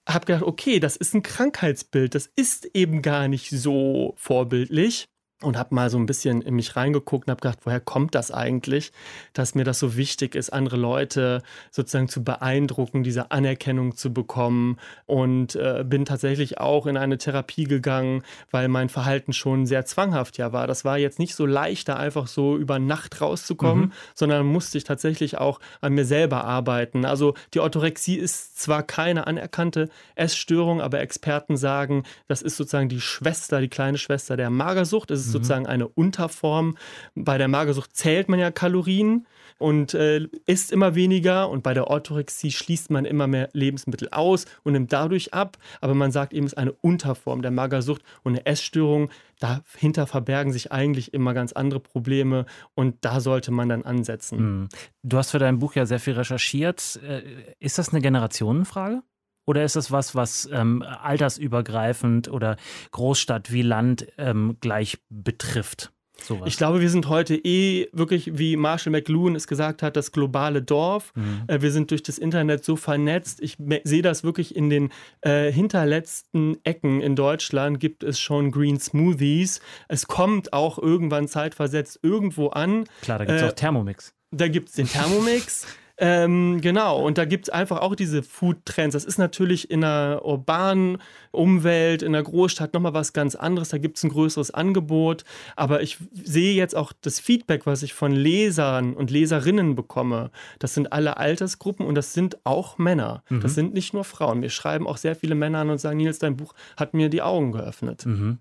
habe 0.09 0.27
gedacht, 0.27 0.43
okay, 0.43 0.81
das 0.81 0.97
ist 0.97 1.15
ein 1.15 1.23
Krankheitsbild, 1.23 2.15
das 2.15 2.31
ist 2.35 2.67
eben 2.75 3.03
gar 3.03 3.29
nicht 3.29 3.51
so 3.51 4.15
vorbildlich 4.17 5.07
und 5.43 5.59
habe 5.59 5.75
mal 5.75 5.91
so 5.91 5.99
ein 5.99 6.07
bisschen 6.07 6.43
in 6.43 6.55
mich 6.55 6.77
reingeguckt 6.77 7.27
und 7.27 7.31
habe 7.31 7.41
gedacht, 7.41 7.61
woher 7.65 7.81
kommt 7.81 8.15
das 8.15 8.31
eigentlich, 8.31 8.93
dass 9.33 9.55
mir 9.55 9.65
das 9.65 9.79
so 9.79 9.97
wichtig 9.97 10.35
ist, 10.35 10.53
andere 10.53 10.77
Leute 10.77 11.43
sozusagen 11.71 12.09
zu 12.09 12.25
beeindrucken, 12.25 13.03
diese 13.03 13.31
Anerkennung 13.31 13.97
zu 13.97 14.13
bekommen 14.13 14.79
und 15.07 15.57
äh, 15.57 15.85
bin 15.87 16.05
tatsächlich 16.05 16.59
auch 16.59 16.87
in 16.87 16.97
eine 16.97 17.19
Therapie 17.19 17.65
gegangen, 17.65 18.23
weil 18.51 18.69
mein 18.69 18.89
Verhalten 18.89 19.33
schon 19.33 19.67
sehr 19.67 19.85
zwanghaft 19.85 20.39
ja 20.39 20.53
war. 20.53 20.67
Das 20.67 20.85
war 20.85 20.99
jetzt 20.99 21.19
nicht 21.19 21.35
so 21.35 21.47
leicht, 21.47 21.89
da 21.89 21.97
einfach 21.97 22.27
so 22.27 22.57
über 22.57 22.79
Nacht 22.79 23.21
rauszukommen, 23.21 23.87
mhm. 23.87 23.93
sondern 24.15 24.47
musste 24.47 24.79
ich 24.79 24.85
tatsächlich 24.85 25.39
auch 25.39 25.61
an 25.81 25.95
mir 25.95 26.05
selber 26.05 26.45
arbeiten. 26.45 27.05
Also 27.05 27.35
die 27.55 27.61
Orthorexie 27.61 28.17
ist 28.17 28.59
zwar 28.61 28.83
keine 28.83 29.27
anerkannte 29.27 29.89
Essstörung, 30.15 30.81
aber 30.81 31.01
Experten 31.01 31.57
sagen, 31.57 32.05
das 32.29 32.43
ist 32.43 32.57
sozusagen 32.57 32.89
die 32.89 33.01
Schwester, 33.01 33.61
die 33.61 33.69
kleine 33.69 33.99
Schwester 33.99 34.37
der 34.37 34.51
Magersucht. 34.51 35.11
Es 35.11 35.21
ist 35.21 35.32
ist 35.33 35.49
sozusagen 35.49 35.67
eine 35.67 35.89
Unterform. 35.89 36.77
Bei 37.15 37.39
der 37.39 37.49
Magersucht 37.49 37.97
zählt 37.97 38.29
man 38.29 38.39
ja 38.39 38.51
Kalorien 38.51 39.27
und 39.59 39.95
äh, 39.95 40.29
isst 40.47 40.73
immer 40.73 40.95
weniger 40.95 41.49
und 41.49 41.63
bei 41.63 41.73
der 41.73 41.89
Orthorexie 41.89 42.51
schließt 42.51 42.91
man 42.91 43.05
immer 43.05 43.27
mehr 43.27 43.49
Lebensmittel 43.53 44.09
aus 44.11 44.45
und 44.65 44.73
nimmt 44.73 44.93
dadurch 44.93 45.33
ab. 45.33 45.57
Aber 45.81 45.95
man 45.95 46.13
sagt 46.13 46.33
eben, 46.33 46.47
es 46.47 46.53
ist 46.53 46.59
eine 46.59 46.73
Unterform 46.73 47.43
der 47.43 47.51
Magersucht 47.51 48.03
und 48.23 48.33
eine 48.33 48.47
Essstörung. 48.47 49.11
Dahinter 49.39 50.07
verbergen 50.07 50.53
sich 50.53 50.73
eigentlich 50.73 51.15
immer 51.15 51.35
ganz 51.35 51.53
andere 51.53 51.81
Probleme 51.81 52.47
und 52.75 52.97
da 53.01 53.21
sollte 53.21 53.51
man 53.51 53.69
dann 53.69 53.83
ansetzen. 53.83 54.39
Hm. 54.39 54.69
Du 55.03 55.17
hast 55.17 55.31
für 55.31 55.39
dein 55.39 55.59
Buch 55.59 55.75
ja 55.75 55.87
sehr 55.87 56.01
viel 56.01 56.15
recherchiert. 56.15 57.01
Äh, 57.07 57.23
ist 57.59 57.79
das 57.79 57.91
eine 57.91 58.01
Generationenfrage? 58.01 59.03
Oder 59.45 59.65
ist 59.65 59.77
das 59.77 59.91
was, 59.91 60.15
was 60.15 60.49
ähm, 60.53 60.83
altersübergreifend 60.83 62.29
oder 62.29 62.57
Großstadt 62.93 63.53
wie 63.53 63.63
Land 63.63 64.07
ähm, 64.19 64.57
gleich 64.61 64.99
betrifft? 65.09 65.93
Sowas. 66.23 66.47
Ich 66.47 66.57
glaube, 66.57 66.81
wir 66.81 66.91
sind 66.91 67.09
heute 67.09 67.35
eh 67.35 67.89
wirklich, 67.93 68.39
wie 68.39 68.57
Marshall 68.57 68.93
McLuhan 68.93 69.35
es 69.35 69.47
gesagt 69.47 69.83
hat, 69.83 69.97
das 69.97 70.13
globale 70.13 70.63
Dorf. 70.63 71.13
Mhm. 71.15 71.43
Äh, 71.47 71.63
wir 71.63 71.73
sind 71.73 71.91
durch 71.91 72.03
das 72.03 72.19
Internet 72.19 72.65
so 72.65 72.77
vernetzt. 72.77 73.41
Ich 73.43 73.57
sehe 73.85 74.03
das 74.03 74.23
wirklich 74.23 74.55
in 74.55 74.71
den 74.71 74.91
äh, 75.23 75.51
hinterletzten 75.51 76.59
Ecken 76.65 77.01
in 77.01 77.17
Deutschland 77.17 77.81
gibt 77.81 78.05
es 78.05 78.21
schon 78.21 78.51
Green 78.51 78.79
Smoothies. 78.79 79.61
Es 79.89 80.07
kommt 80.07 80.53
auch 80.53 80.79
irgendwann 80.79 81.29
zeitversetzt 81.29 81.99
irgendwo 82.03 82.49
an. 82.49 82.85
Klar, 83.03 83.19
da 83.19 83.25
gibt 83.25 83.37
es 83.37 83.43
äh, 83.43 83.49
auch 83.49 83.53
Thermomix. 83.53 84.15
Da 84.31 84.49
gibt 84.49 84.69
es 84.69 84.77
den 84.77 84.87
Thermomix. 84.87 85.67
Ähm, 85.99 86.61
genau, 86.61 87.05
und 87.05 87.19
da 87.19 87.25
gibt 87.25 87.47
es 87.47 87.51
einfach 87.51 87.81
auch 87.81 87.95
diese 87.95 88.23
Food-Trends. 88.23 88.95
Das 88.95 89.05
ist 89.05 89.19
natürlich 89.19 89.71
in 89.71 89.85
einer 89.85 90.25
urbanen 90.25 90.99
Umwelt, 91.31 92.03
in 92.03 92.15
einer 92.15 92.23
Großstadt 92.23 92.75
nochmal 92.75 92.95
was 92.95 93.13
ganz 93.13 93.35
anderes. 93.35 93.69
Da 93.69 93.79
gibt 93.79 93.99
es 93.99 94.05
ein 94.05 94.11
größeres 94.11 94.53
Angebot. 94.53 95.25
Aber 95.57 95.83
ich 95.83 95.99
sehe 96.13 96.55
jetzt 96.55 96.75
auch 96.75 96.93
das 97.01 97.21
Feedback, 97.21 97.67
was 97.67 97.83
ich 97.83 97.95
von 97.95 98.13
Lesern 98.13 98.95
und 98.95 99.11
Leserinnen 99.11 99.75
bekomme. 99.75 100.31
Das 100.59 100.75
sind 100.75 100.93
alle 100.93 101.19
Altersgruppen 101.19 101.87
und 101.87 101.95
das 101.95 102.15
sind 102.15 102.45
auch 102.45 102.79
Männer. 102.79 103.23
Mhm. 103.29 103.41
Das 103.41 103.55
sind 103.55 103.75
nicht 103.75 103.95
nur 103.95 104.05
Frauen. 104.05 104.41
Mir 104.41 104.51
schreiben 104.51 104.87
auch 104.87 104.97
sehr 104.97 105.15
viele 105.15 105.35
Männer 105.35 105.59
an 105.59 105.71
und 105.71 105.79
sagen, 105.79 105.99
Nils, 105.99 106.19
dein 106.19 106.37
Buch 106.37 106.55
hat 106.77 106.95
mir 106.95 107.09
die 107.09 107.23
Augen 107.23 107.53
geöffnet. 107.53 108.07
Mhm 108.07 108.39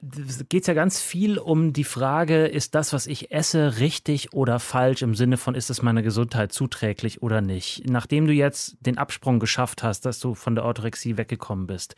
geht 0.00 0.62
es 0.62 0.66
ja 0.66 0.74
ganz 0.74 1.00
viel 1.00 1.38
um 1.38 1.72
die 1.72 1.84
Frage, 1.84 2.46
ist 2.46 2.74
das, 2.74 2.92
was 2.92 3.06
ich 3.06 3.32
esse, 3.32 3.78
richtig 3.78 4.32
oder 4.32 4.60
falsch 4.60 5.02
im 5.02 5.14
Sinne 5.14 5.36
von, 5.36 5.56
ist 5.56 5.70
es 5.70 5.82
meiner 5.82 6.02
Gesundheit 6.02 6.52
zuträglich 6.52 7.20
oder 7.20 7.40
nicht? 7.40 7.88
Nachdem 7.88 8.26
du 8.26 8.32
jetzt 8.32 8.76
den 8.80 8.96
Absprung 8.96 9.40
geschafft 9.40 9.82
hast, 9.82 10.06
dass 10.06 10.20
du 10.20 10.34
von 10.34 10.54
der 10.54 10.64
Orthorexie 10.64 11.16
weggekommen 11.16 11.66
bist, 11.66 11.96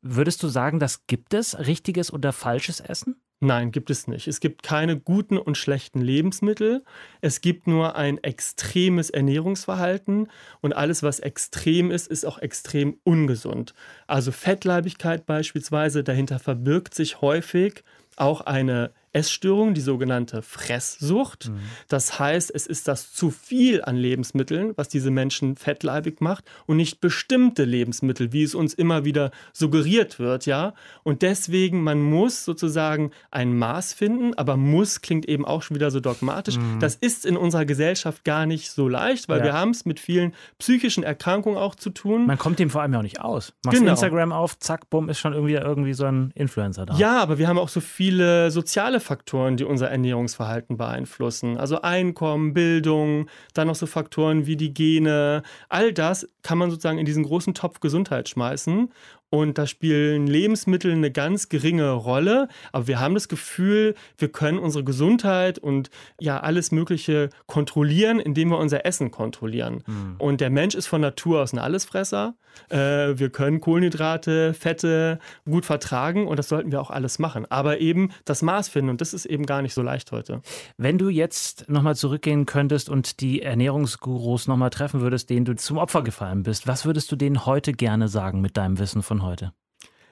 würdest 0.00 0.42
du 0.42 0.48
sagen, 0.48 0.78
das 0.78 1.06
gibt 1.06 1.34
es, 1.34 1.58
richtiges 1.58 2.12
oder 2.12 2.32
falsches 2.32 2.80
Essen? 2.80 3.16
Nein, 3.40 3.72
gibt 3.72 3.90
es 3.90 4.06
nicht. 4.06 4.26
Es 4.26 4.40
gibt 4.40 4.62
keine 4.62 4.98
guten 4.98 5.36
und 5.36 5.58
schlechten 5.58 6.00
Lebensmittel. 6.00 6.82
Es 7.20 7.40
gibt 7.40 7.66
nur 7.66 7.94
ein 7.96 8.16
extremes 8.22 9.10
Ernährungsverhalten 9.10 10.28
und 10.60 10.72
alles, 10.72 11.02
was 11.02 11.20
extrem 11.20 11.90
ist, 11.90 12.06
ist 12.06 12.24
auch 12.24 12.38
extrem 12.38 12.98
ungesund. 13.04 13.74
Also 14.06 14.32
Fettleibigkeit 14.32 15.26
beispielsweise, 15.26 16.04
dahinter 16.04 16.38
verbirgt 16.38 16.94
sich 16.94 17.20
häufig 17.20 17.84
auch 18.16 18.40
eine 18.40 18.92
Essstörung, 19.14 19.74
die 19.74 19.80
sogenannte 19.80 20.42
Fresssucht. 20.42 21.48
Mhm. 21.48 21.60
Das 21.88 22.18
heißt, 22.18 22.52
es 22.54 22.66
ist 22.66 22.88
das 22.88 23.12
zu 23.12 23.30
viel 23.30 23.82
an 23.82 23.96
Lebensmitteln, 23.96 24.72
was 24.76 24.88
diese 24.88 25.10
Menschen 25.10 25.56
fettleibig 25.56 26.20
macht 26.20 26.44
und 26.66 26.76
nicht 26.76 27.00
bestimmte 27.00 27.64
Lebensmittel, 27.64 28.32
wie 28.32 28.42
es 28.42 28.54
uns 28.54 28.74
immer 28.74 29.04
wieder 29.04 29.30
suggeriert 29.52 30.18
wird, 30.18 30.46
ja. 30.46 30.74
Und 31.04 31.22
deswegen, 31.22 31.82
man 31.82 32.02
muss 32.02 32.44
sozusagen 32.44 33.12
ein 33.30 33.56
Maß 33.56 33.94
finden, 33.94 34.34
aber 34.34 34.56
muss 34.56 35.00
klingt 35.00 35.28
eben 35.28 35.44
auch 35.44 35.62
schon 35.62 35.76
wieder 35.76 35.90
so 35.90 36.00
dogmatisch. 36.00 36.58
Mhm. 36.58 36.80
Das 36.80 36.96
ist 36.96 37.24
in 37.24 37.36
unserer 37.36 37.64
Gesellschaft 37.64 38.24
gar 38.24 38.46
nicht 38.46 38.70
so 38.70 38.88
leicht, 38.88 39.28
weil 39.28 39.38
ja. 39.38 39.44
wir 39.44 39.52
haben 39.52 39.70
es 39.70 39.84
mit 39.84 40.00
vielen 40.00 40.34
psychischen 40.58 41.04
Erkrankungen 41.04 41.56
auch 41.56 41.76
zu 41.76 41.90
tun. 41.90 42.26
Man 42.26 42.38
kommt 42.38 42.58
dem 42.58 42.70
vor 42.70 42.82
allem 42.82 42.92
ja 42.92 42.98
auch 42.98 43.02
nicht 43.02 43.20
aus. 43.20 43.52
Machst 43.64 43.78
genau. 43.78 43.92
Instagram 43.92 44.32
auf, 44.32 44.58
zack, 44.58 44.90
bumm, 44.90 45.08
ist 45.08 45.20
schon 45.20 45.32
irgendwie, 45.32 45.54
irgendwie 45.54 45.94
so 45.94 46.04
ein 46.04 46.32
Influencer 46.34 46.86
da. 46.86 46.96
Ja, 46.96 47.22
aber 47.22 47.38
wir 47.38 47.46
haben 47.46 47.58
auch 47.58 47.68
so 47.68 47.80
viele 47.80 48.50
soziale 48.50 49.00
Faktoren, 49.04 49.56
die 49.56 49.64
unser 49.64 49.90
Ernährungsverhalten 49.90 50.76
beeinflussen. 50.76 51.56
Also 51.56 51.82
Einkommen, 51.82 52.54
Bildung, 52.54 53.28
dann 53.52 53.68
noch 53.68 53.74
so 53.76 53.86
Faktoren 53.86 54.46
wie 54.46 54.56
die 54.56 54.74
Gene. 54.74 55.42
All 55.68 55.92
das 55.92 56.28
kann 56.42 56.58
man 56.58 56.70
sozusagen 56.70 56.98
in 56.98 57.06
diesen 57.06 57.24
großen 57.24 57.54
Topf 57.54 57.80
Gesundheit 57.80 58.28
schmeißen. 58.28 58.92
Und 59.34 59.58
da 59.58 59.66
spielen 59.66 60.28
Lebensmittel 60.28 60.92
eine 60.92 61.10
ganz 61.10 61.48
geringe 61.48 61.90
Rolle. 61.90 62.46
Aber 62.70 62.86
wir 62.86 63.00
haben 63.00 63.14
das 63.14 63.26
Gefühl, 63.26 63.96
wir 64.16 64.28
können 64.28 64.60
unsere 64.60 64.84
Gesundheit 64.84 65.58
und 65.58 65.90
ja 66.20 66.38
alles 66.38 66.70
Mögliche 66.70 67.30
kontrollieren, 67.46 68.20
indem 68.20 68.50
wir 68.50 68.58
unser 68.58 68.86
Essen 68.86 69.10
kontrollieren. 69.10 69.82
Mhm. 69.88 70.14
Und 70.18 70.40
der 70.40 70.50
Mensch 70.50 70.76
ist 70.76 70.86
von 70.86 71.00
Natur 71.00 71.42
aus 71.42 71.52
ein 71.52 71.58
Allesfresser. 71.58 72.36
Äh, 72.68 73.18
wir 73.18 73.28
können 73.30 73.60
Kohlenhydrate, 73.60 74.54
Fette 74.54 75.18
gut 75.44 75.64
vertragen 75.64 76.28
und 76.28 76.38
das 76.38 76.48
sollten 76.48 76.70
wir 76.70 76.80
auch 76.80 76.90
alles 76.90 77.18
machen. 77.18 77.44
Aber 77.50 77.80
eben 77.80 78.10
das 78.24 78.40
Maß 78.40 78.68
finden 78.68 78.90
und 78.90 79.00
das 79.00 79.14
ist 79.14 79.26
eben 79.26 79.46
gar 79.46 79.62
nicht 79.62 79.74
so 79.74 79.82
leicht 79.82 80.12
heute. 80.12 80.42
Wenn 80.76 80.96
du 80.96 81.08
jetzt 81.08 81.68
nochmal 81.68 81.96
zurückgehen 81.96 82.46
könntest 82.46 82.88
und 82.88 83.20
die 83.20 83.42
Ernährungsgurus 83.42 84.46
nochmal 84.46 84.70
treffen 84.70 85.00
würdest, 85.00 85.28
denen 85.28 85.44
du 85.44 85.56
zum 85.56 85.78
Opfer 85.78 86.02
gefallen 86.02 86.44
bist, 86.44 86.68
was 86.68 86.86
würdest 86.86 87.10
du 87.10 87.16
denen 87.16 87.46
heute 87.46 87.72
gerne 87.72 88.06
sagen 88.06 88.40
mit 88.40 88.56
deinem 88.56 88.78
Wissen 88.78 89.02
von 89.02 89.23
heute? 89.24 89.52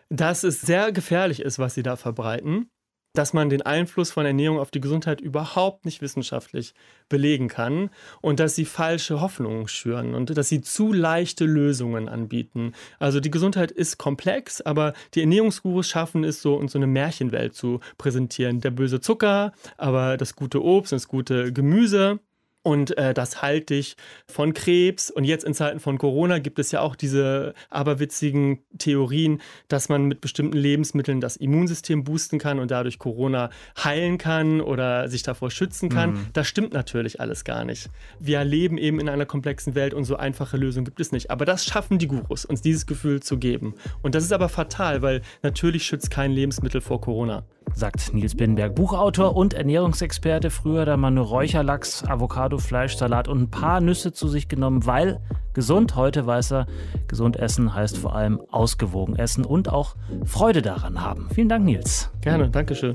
Dass 0.09 0.45
es 0.45 0.61
sehr 0.61 0.93
gefährlich 0.93 1.41
ist, 1.41 1.59
was 1.59 1.75
sie 1.75 1.83
da 1.83 1.97
verbreiten 1.97 2.71
dass 3.15 3.33
man 3.35 3.51
den 3.51 3.63
Einfluss 3.63 4.11
von 4.11 4.25
Ernährung 4.25 4.59
auf 4.59 4.71
die 4.71 4.81
Gesundheit 4.81 5.21
überhaupt 5.21 5.85
nicht 5.85 6.01
wissenschaftlich 6.01 6.75
belegen 7.09 7.49
kann 7.49 7.91
und 8.23 8.41
dass 8.41 8.55
sie 8.55 8.65
falsche 8.65 9.21
Hoffnungen 9.21 9.69
schüren 9.69 10.15
und 10.15 10.37
dass 10.37 10.49
sie 10.49 10.63
zu 10.63 10.93
leichte 10.93 11.45
Lösungen 11.45 12.09
anbieten. 12.09 12.73
Also 12.99 13.21
die 13.21 13.31
Gesundheit 13.31 13.71
ist 13.71 13.99
komplex, 13.99 14.61
aber 14.63 14.95
die 15.15 15.21
Ernährungsgurus 15.21 15.89
schaffen 15.89 16.25
es 16.25 16.41
so, 16.41 16.55
uns 16.55 16.73
so 16.73 16.79
eine 16.79 16.87
Märchenwelt 16.87 17.55
zu 17.55 17.81
präsentieren. 17.99 18.61
Der 18.61 18.71
böse 18.71 19.01
Zucker, 19.01 19.53
aber 19.77 20.17
das 20.17 20.35
gute 20.35 20.63
Obst, 20.63 20.93
das 20.93 21.09
gute 21.09 21.53
Gemüse 21.53 22.21
und 22.63 22.97
äh, 22.97 23.13
das 23.13 23.43
halte 23.43 23.75
dich 23.75 23.97
von 24.27 24.55
Krebs. 24.55 25.11
Und 25.11 25.25
jetzt 25.25 25.45
in 25.45 25.55
Zeiten 25.55 25.81
von 25.81 25.99
Corona 25.99 26.39
gibt 26.39 26.59
es 26.59 26.71
ja 26.71 26.81
auch 26.81 26.95
diese 26.95 27.55
aberwitzigen 27.71 28.61
Theorien, 28.79 29.41
dass 29.69 29.89
man 29.89 30.05
mit 30.07 30.21
bestimmten 30.21 30.57
Lebensmitteln 30.57 31.21
das 31.21 31.37
Immunsystem 31.37 32.05
boosten 32.05 32.39
kann 32.39 32.59
und 32.59 32.71
dadurch 32.71 32.99
Corona 32.99 33.51
heilen 33.83 34.19
kann 34.19 34.61
oder 34.61 35.09
sich 35.09 35.23
davor 35.23 35.51
schützen 35.51 35.89
kann. 35.89 36.13
Mhm. 36.13 36.27
Das 36.33 36.47
stimmt 36.47 36.73
natürlich 36.73 37.21
alles 37.21 37.45
gar 37.45 37.65
nicht. 37.65 37.89
Wir 38.21 38.45
leben 38.45 38.79
eben 38.79 39.01
in 39.01 39.09
einer 39.09 39.27
komplexen 39.27 39.75
Welt 39.75 39.93
und 39.93 40.05
so 40.05 40.17
einfache 40.17 40.57
Lösungen 40.57 40.85
gibt 40.85 41.01
es 41.01 41.11
nicht. 41.11 41.31
Aber 41.31 41.45
das 41.45 41.65
schaffen 41.65 41.99
die 41.99 42.07
Gurus, 42.07 42.45
uns 42.45 42.63
dieses 42.63 42.87
Gefühl 42.87 43.21
zu 43.21 43.39
geben. 43.39 43.75
Und 44.03 44.15
das 44.15 44.23
ist 44.23 44.33
aber 44.33 44.49
fatal, 44.49 45.03
weil 45.03 45.23
natürlich 45.43 45.85
schützt 45.85 46.11
kein 46.11 46.31
Lebensmittel 46.31 46.81
vor 46.81 47.01
Corona 47.01 47.45
sagt 47.75 48.15
Nils 48.15 48.37
Binnenberg, 48.37 48.75
Buchautor 48.75 49.37
und 49.37 49.55
Ernährungsexperte. 49.55 50.51
Früher 50.51 50.85
da 50.85 50.97
mal 50.97 51.11
nur 51.11 51.27
Räucherlachs, 51.27 52.05
Avocado, 52.05 52.59
Fleisch, 52.59 52.97
Salat 52.97 53.29
und 53.29 53.43
ein 53.43 53.51
paar 53.51 53.81
Nüsse 53.81 54.13
zu 54.13 54.29
sich 54.29 54.49
genommen, 54.49 54.87
weil 54.87 55.21
gesund, 55.55 55.97
heute 55.97 56.27
weiß 56.27 56.53
er, 56.53 56.67
gesund 57.09 57.37
essen 57.37 57.75
heißt 57.75 57.99
vor 57.99 58.15
allem 58.15 58.41
ausgewogen 58.51 59.17
essen 59.17 59.45
und 59.45 59.69
auch 59.69 59.97
Freude 60.25 60.63
daran 60.63 61.01
haben. 61.01 61.29
Vielen 61.35 61.49
Dank, 61.49 61.65
Nils. 61.65 62.11
Gerne, 62.21 62.51
Dankeschön. 62.51 62.95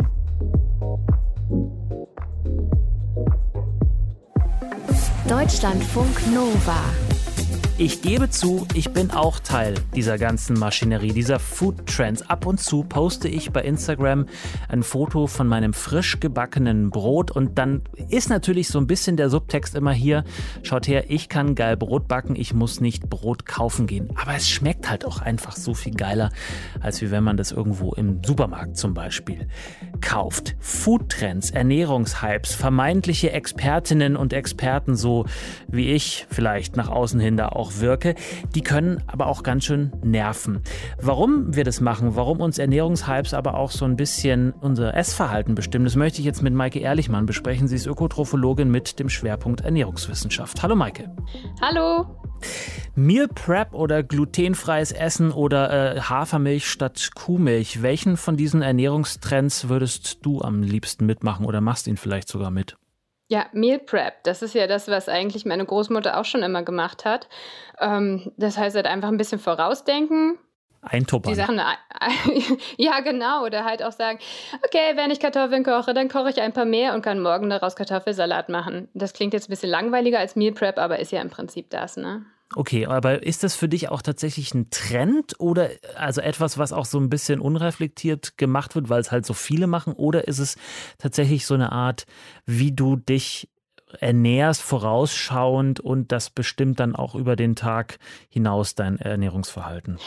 Deutschlandfunk 5.28 6.34
Nova 6.34 7.07
ich 7.80 8.02
gebe 8.02 8.28
zu, 8.30 8.66
ich 8.74 8.92
bin 8.92 9.12
auch 9.12 9.40
Teil 9.40 9.76
dieser 9.96 10.18
ganzen 10.18 10.58
Maschinerie, 10.58 11.12
dieser 11.12 11.38
Food 11.38 11.86
Trends. 11.86 12.28
Ab 12.28 12.48
und 12.48 12.60
zu 12.60 12.84
poste 12.84 13.28
ich 13.28 13.52
bei 13.52 13.62
Instagram 13.62 14.26
ein 14.68 14.82
Foto 14.82 15.28
von 15.28 15.48
meinem 15.48 15.74
frisch 15.74 16.20
gebackenen 16.20 16.90
Brot 16.90 17.30
und 17.30 17.60
dann 17.60 17.84
ist 18.10 18.30
natürlich 18.30 18.70
so 18.70 18.80
ein 18.80 18.88
bisschen 18.88 19.16
der 19.16 19.30
Subtext 19.30 19.76
immer 19.76 19.92
hier, 19.92 20.24
schaut 20.64 20.88
her, 20.88 21.12
ich 21.12 21.30
kann 21.30 21.54
geil 21.54 21.78
Brot 21.78 22.08
backen, 22.08 22.36
ich 22.36 22.54
muss 22.54 22.82
nicht 22.82 23.12
Brot 23.12 23.46
kaufen 23.46 23.86
gehen. 23.86 24.10
Aber 24.20 24.34
es 24.36 24.50
schmeckt 24.50 24.90
halt 24.90 25.06
auch 25.06 25.22
einfach 25.22 25.56
so 25.56 25.76
viel 25.76 25.94
geiler, 25.94 26.32
als 26.82 27.02
wie 27.02 27.12
wenn 27.12 27.24
man 27.24 27.38
das 27.38 27.52
irgendwo 27.52 27.94
im 27.94 28.24
Supermarkt 28.24 28.78
zum 28.78 28.96
Beispiel 28.96 29.48
kauft. 30.02 30.56
Food 30.60 31.10
Trends, 31.10 31.52
Ernährungshypes, 31.52 32.56
vermeintliche 32.56 33.32
Expertinnen 33.32 34.16
und 34.16 34.34
Experten, 34.34 34.96
so 34.96 35.26
wie 35.68 35.92
ich 35.92 36.26
vielleicht 36.32 36.76
nach 36.76 36.90
außen 36.90 37.20
hin 37.20 37.38
da 37.38 37.50
auch 37.50 37.67
auch 37.68 37.80
wirke, 37.80 38.16
die 38.56 38.62
können 38.62 39.04
aber 39.08 39.28
auch 39.28 39.44
ganz 39.44 39.66
schön 39.66 39.92
nerven. 40.04 40.62
Warum 41.02 41.56
wir 41.56 41.64
das 41.64 41.82
machen, 41.82 42.16
warum 42.16 42.40
uns 42.40 42.58
Ernährungshypes 42.58 43.34
aber 43.34 43.56
auch 43.56 43.72
so 43.72 43.86
ein 43.86 43.96
bisschen 43.96 44.54
unser 44.54 44.96
Essverhalten 44.96 45.56
bestimmen, 45.56 45.86
das 45.86 45.96
möchte 45.96 46.20
ich 46.20 46.26
jetzt 46.26 46.42
mit 46.42 46.54
Maike 46.54 46.80
Ehrlichmann 46.80 47.26
besprechen. 47.26 47.68
Sie 47.68 47.76
ist 47.76 47.88
Ökotrophologin 47.88 48.70
mit 48.72 49.00
dem 49.00 49.10
Schwerpunkt 49.10 49.62
Ernährungswissenschaft. 49.62 50.64
Hallo 50.64 50.76
Maike. 50.76 51.10
Hallo. 51.62 52.06
Meal 52.96 53.28
Prep 53.28 53.74
oder 53.74 54.04
glutenfreies 54.04 54.92
Essen 54.92 55.32
oder 55.32 55.96
äh, 55.96 56.02
Hafermilch 56.02 56.70
statt 56.70 57.12
Kuhmilch. 57.16 57.82
Welchen 57.82 58.16
von 58.16 58.38
diesen 58.38 58.62
Ernährungstrends 58.62 59.70
würdest 59.70 60.20
du 60.26 60.42
am 60.42 60.62
liebsten 60.62 61.06
mitmachen 61.06 61.46
oder 61.46 61.62
machst 61.62 61.88
ihn 61.88 61.98
vielleicht 61.98 62.28
sogar 62.28 62.52
mit? 62.52 62.78
Ja, 63.30 63.48
Meal 63.52 63.80
Prep, 63.80 64.24
das 64.24 64.42
ist 64.42 64.56
ja 64.56 64.68
das, 64.68 64.88
was 64.88 65.10
eigentlich 65.10 65.46
meine 65.46 65.66
Großmutter 65.66 66.18
auch 66.18 66.26
schon 66.26 66.44
immer 66.44 66.64
gemacht 66.64 67.04
hat. 67.04 67.28
Ähm, 67.80 68.32
das 68.38 68.58
heißt 68.58 68.76
halt 68.76 68.88
einfach 68.88 69.10
ein 69.10 69.18
bisschen 69.18 69.40
vorausdenken. 69.40 70.38
Eintuppern. 70.82 71.34
Die 71.34 71.36
Sachen, 71.36 71.60
ja 72.78 73.00
genau, 73.02 73.44
oder 73.44 73.66
halt 73.66 73.84
auch 73.84 73.92
sagen, 73.92 74.20
okay, 74.64 74.96
wenn 74.96 75.12
ich 75.12 75.20
Kartoffeln 75.20 75.66
koche, 75.66 75.94
dann 75.94 76.08
koche 76.08 76.30
ich 76.30 76.40
ein 76.40 76.54
paar 76.54 76.66
mehr 76.66 76.94
und 76.94 77.02
kann 77.02 77.20
morgen 77.20 77.50
daraus 77.50 77.76
Kartoffelsalat 77.76 78.48
machen. 78.48 78.88
Das 78.94 79.12
klingt 79.12 79.34
jetzt 79.34 79.50
ein 79.50 79.52
bisschen 79.52 79.72
langweiliger 79.72 80.20
als 80.20 80.36
Meal 80.36 80.54
Prep, 80.54 80.78
aber 80.78 81.00
ist 81.00 81.12
ja 81.12 81.22
im 81.22 81.30
Prinzip 81.30 81.70
das, 81.70 81.98
ne? 81.98 82.26
Okay, 82.56 82.86
aber 82.86 83.24
ist 83.24 83.44
das 83.44 83.56
für 83.56 83.68
dich 83.68 83.90
auch 83.90 84.02
tatsächlich 84.02 84.54
ein 84.54 84.70
Trend 84.70 85.36
oder 85.40 85.70
also 85.96 86.22
etwas, 86.22 86.58
was 86.58 86.72
auch 86.72 86.86
so 86.86 86.98
ein 86.98 87.10
bisschen 87.10 87.42
unreflektiert 87.42 88.38
gemacht 88.38 88.74
wird, 88.76 88.88
weil 88.90 89.02
es 89.02 89.12
halt 89.12 89.26
so 89.26 89.34
viele 89.34 89.68
machen? 89.68 89.94
Oder 89.94 90.28
ist 90.28 90.40
es 90.40 90.56
tatsächlich 90.98 91.46
so 91.46 91.56
eine 91.56 91.74
Art, 91.74 92.06
wie 92.46 92.72
du 92.72 92.96
dich 92.96 93.50
ernährst, 94.00 94.62
vorausschauend 94.62 95.80
und 95.80 96.12
das 96.12 96.30
bestimmt 96.30 96.80
dann 96.80 96.96
auch 96.96 97.16
über 97.16 97.36
den 97.36 97.56
Tag 97.56 98.00
hinaus 98.30 98.76
dein 98.76 98.98
Ernährungsverhalten? 98.98 99.98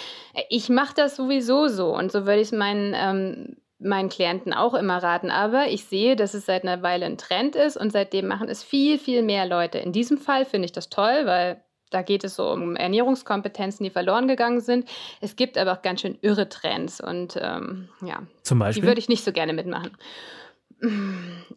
Ich 0.49 0.71
mache 0.71 0.95
das 0.95 1.17
sowieso 1.17 1.69
so 1.69 1.95
und 1.95 2.11
so 2.11 2.27
würde 2.27 2.41
ich 2.41 2.49
es 2.49 2.53
meinen. 2.53 2.95
Ähm 2.97 3.57
meinen 3.83 4.11
Klienten 4.11 4.53
auch 4.53 4.75
immer 4.75 5.03
raten. 5.03 5.31
Aber 5.31 5.69
ich 5.69 5.87
sehe, 5.87 6.15
dass 6.15 6.35
es 6.35 6.45
seit 6.45 6.65
einer 6.65 6.83
Weile 6.83 7.07
ein 7.07 7.17
Trend 7.17 7.57
ist 7.57 7.79
und 7.79 7.91
seitdem 7.91 8.27
machen 8.27 8.51
es 8.51 8.63
viel, 8.63 8.99
viel 8.99 9.23
mehr 9.23 9.47
Leute. 9.47 9.79
In 9.79 9.93
diesem 9.93 10.19
Fall 10.19 10.45
finde 10.45 10.67
ich 10.67 10.73
das 10.73 10.91
toll, 10.91 11.23
weil 11.25 11.65
da 11.91 12.03
geht 12.03 12.25
es 12.25 12.37
so 12.37 12.51
um 12.51 12.77
Ernährungskompetenzen, 12.77 13.85
die 13.85 13.91
verloren 13.91 14.29
gegangen 14.29 14.61
sind. 14.61 14.89
Es 15.21 15.37
gibt 15.37 15.59
aber 15.59 15.73
auch 15.73 15.83
ganz 15.83 16.01
schön 16.01 16.17
irre 16.23 16.49
Trends 16.49 17.01
und 17.01 17.37
ähm, 17.41 17.89
ja, 18.05 18.23
Zum 18.43 18.59
Beispiel? 18.61 18.83
die 18.83 18.87
würde 18.89 19.01
ich 19.01 19.09
nicht 19.09 19.25
so 19.25 19.33
gerne 19.33 19.53
mitmachen. 19.53 19.91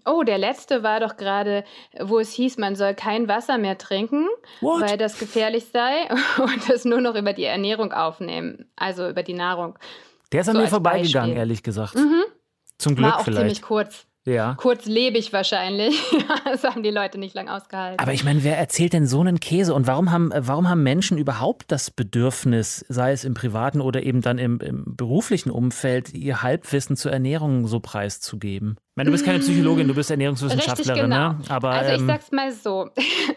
Oh, 0.06 0.24
der 0.24 0.38
letzte 0.38 0.84
war 0.84 1.00
doch 1.00 1.16
gerade, 1.16 1.64
wo 1.98 2.20
es 2.20 2.34
hieß, 2.34 2.58
man 2.58 2.76
soll 2.76 2.94
kein 2.94 3.30
Wasser 3.30 3.58
mehr 3.58 3.78
trinken, 3.78 4.28
What? 4.60 4.82
weil 4.82 4.98
das 4.98 5.18
gefährlich 5.18 5.68
sei 5.72 6.10
und 6.44 6.70
das 6.70 6.84
nur 6.84 7.00
noch 7.00 7.16
über 7.16 7.32
die 7.32 7.46
Ernährung 7.46 7.94
aufnehmen, 7.94 8.66
also 8.76 9.08
über 9.08 9.24
die 9.24 9.34
Nahrung. 9.34 9.80
Der 10.34 10.42
ist 10.42 10.50
an 10.50 10.54
So 10.56 10.58
mir 10.60 10.64
als 10.64 10.72
vorbeigegangen, 10.72 11.30
Beispiel. 11.30 11.40
ehrlich 11.40 11.64
gesagt. 11.64 11.96
Mhm. 11.96 12.24
Zum 12.78 12.96
Glück 12.96 13.12
War 13.12 13.20
auch 13.20 13.24
vielleicht. 13.24 13.40
ziemlich 13.40 13.62
kurz. 13.62 14.06
Ja. 14.26 14.56
Kurzlebig 14.56 15.34
wahrscheinlich. 15.34 16.02
das 16.46 16.64
haben 16.64 16.84
die 16.84 16.92
Leute 16.92 17.18
nicht 17.18 17.36
lang 17.36 17.50
ausgehalten. 17.50 18.00
Aber 18.00 18.14
ich 18.14 18.24
meine, 18.24 18.44
wer 18.44 18.58
erzählt 18.58 18.94
denn 18.94 19.06
so 19.06 19.20
einen 19.20 19.40
Käse? 19.40 19.74
Und 19.74 19.86
warum 19.86 20.12
haben, 20.12 20.32
äh, 20.32 20.48
warum 20.48 20.70
haben 20.70 20.82
Menschen 20.84 21.18
überhaupt 21.18 21.72
das 21.72 21.92
Bedürfnis, 21.92 22.86
sei 22.88 23.12
es 23.12 23.26
im 23.26 23.34
privaten 23.34 23.82
oder 23.82 24.04
eben 24.04 24.22
dann 24.22 24.38
im, 24.38 24.60
im 24.62 24.96
beruflichen 24.96 25.52
Umfeld, 25.52 26.14
ihr 26.14 26.42
Halbwissen 26.42 26.96
zur 26.96 27.12
Ernährung 27.12 27.68
so 27.68 27.80
preiszugeben? 27.80 28.78
Ich 28.78 28.96
meine, 28.96 29.08
du 29.08 29.12
bist 29.12 29.26
keine 29.26 29.40
Psychologin, 29.40 29.88
du 29.88 29.96
bist 29.96 30.10
Ernährungswissenschaftlerin, 30.10 31.12
Richtig, 31.12 31.18
genau. 31.18 31.34
ne? 31.34 31.40
Aber 31.50 31.72
also 31.72 31.94
ich 31.94 32.00
ähm, 32.00 32.08
sag's 32.08 32.32
mal 32.32 32.52
so. 32.54 32.90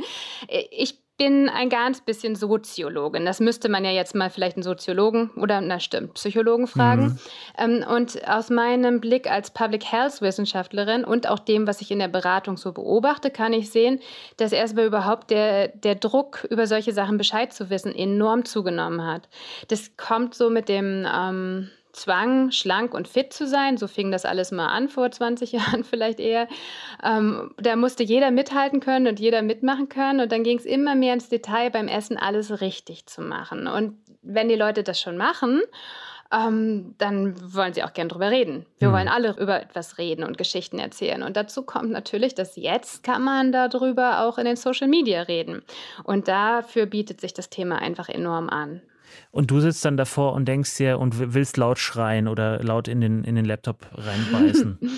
ich 0.71 0.99
bin 1.19 1.49
ein 1.49 1.71
ganz 1.71 2.01
bisschen 2.01 2.37
Soziologin. 2.37 3.25
Das 3.25 3.41
müsste 3.41 3.69
man 3.69 3.85
ja 3.85 3.91
jetzt 3.91 4.15
mal 4.15 4.29
vielleicht 4.29 4.57
einen 4.57 4.63
Soziologen 4.63 5.31
oder, 5.37 5.61
na 5.61 5.81
stimmt, 5.81 6.15
Psychologen 6.15 6.67
fragen. 6.67 7.05
Mhm. 7.05 7.19
Ähm, 7.59 7.85
und 7.89 8.29
aus 8.29 8.51
meinem 8.51 9.01
Blick 9.01 9.31
als 9.31 9.51
Public 9.51 9.85
Health 9.85 10.21
Wissenschaftlerin 10.21 11.05
und 11.05 11.29
auch 11.29 11.39
dem, 11.39 11.67
was 11.67 11.81
ich 11.81 11.91
in 11.91 11.99
der 11.99 12.09
Beratung 12.09 12.57
so 12.57 12.73
beobachte, 12.73 13.31
kann 13.31 13.53
ich 13.53 13.71
sehen, 13.71 14.01
dass 14.37 14.53
erstmal 14.53 14.87
überhaupt 14.87 15.31
der, 15.31 15.69
der 15.69 15.95
Druck, 15.95 16.47
über 16.51 16.67
solche 16.67 16.93
Sachen 16.93 17.17
Bescheid 17.17 17.53
zu 17.53 17.71
wissen, 17.71 17.95
enorm 17.95 18.45
zugenommen 18.45 19.05
hat. 19.05 19.29
Das 19.69 19.97
kommt 19.97 20.35
so 20.35 20.51
mit 20.51 20.69
dem 20.69 21.07
ähm, 21.11 21.71
Zwang, 21.97 22.51
schlank 22.51 22.95
und 22.95 23.09
fit 23.09 23.33
zu 23.33 23.47
sein. 23.47 23.79
So 23.79 23.87
fing 23.89 24.11
das 24.11 24.25
alles 24.25 24.53
mal 24.53 24.69
an, 24.69 24.89
vor 24.89 25.11
20 25.11 25.53
Jahren 25.59 25.83
vielleicht 25.83 26.21
eher. 26.21 26.47
Ähm, 27.03 27.55
da 27.57 27.75
musste 27.77 28.03
jeder 28.03 28.31
mithalten 28.31 28.81
können 28.81 29.07
und 29.07 29.19
jeder 29.19 29.43
mitmachen 29.43 29.89
können. 29.89 30.21
Und 30.21 30.31
dann 30.31 30.45
ging 30.45 30.59
es 30.59 30.65
immer 30.65 30.95
mehr 30.95 31.15
ins 31.15 31.29
Detail 31.29 31.71
beim 31.71 31.89
Essen, 31.89 32.17
alles 32.17 32.61
richtig 32.61 33.07
zu 33.07 33.23
machen. 33.23 33.67
Und 33.67 33.99
wenn 34.23 34.49
die 34.49 34.57
Leute 34.57 34.83
das 34.83 35.01
schon 35.01 35.17
machen, 35.17 35.63
ähm, 36.33 36.95
dann 36.99 37.35
wollen 37.55 37.73
sie 37.73 37.85
auch 37.85 37.93
gern 37.93 38.09
drüber 38.09 38.31
reden. 38.31 38.67
Wir 38.79 38.89
Hm. 38.89 38.95
wollen 38.95 39.09
alle 39.09 39.37
über 39.39 39.63
etwas 39.63 39.99
reden 39.99 40.25
und 40.25 40.39
Geschichten 40.39 40.79
erzählen. 40.79 41.23
Und 41.23 41.37
dazu 41.37 41.63
kommt 41.63 41.91
natürlich, 41.91 42.35
dass 42.35 42.57
jetzt 42.57 43.03
kann 43.05 43.23
man 43.23 43.53
darüber 43.53 44.21
auch 44.23 44.39
in 44.39 44.45
den 44.45 44.57
Social 44.57 44.89
Media 44.89 45.23
reden. 45.23 45.63
Und 46.05 46.29
dafür 46.29 46.87
bietet 46.87 47.21
sich 47.21 47.33
das 47.33 47.49
Thema 47.49 47.79
einfach 47.79 48.09
enorm 48.09 48.49
an. 48.49 48.83
Und 49.31 49.51
du 49.51 49.61
sitzt 49.61 49.85
dann 49.85 49.97
davor 49.97 50.33
und 50.33 50.47
denkst 50.47 50.77
dir 50.77 50.99
und 50.99 51.35
willst 51.35 51.57
laut 51.57 51.79
schreien 51.79 52.29
oder 52.29 52.63
laut 52.63 52.89
in 52.89 53.01
den, 53.01 53.25
in 53.25 53.35
den 53.37 53.45
Laptop 53.45 53.87
reinbeißen. 53.93 54.79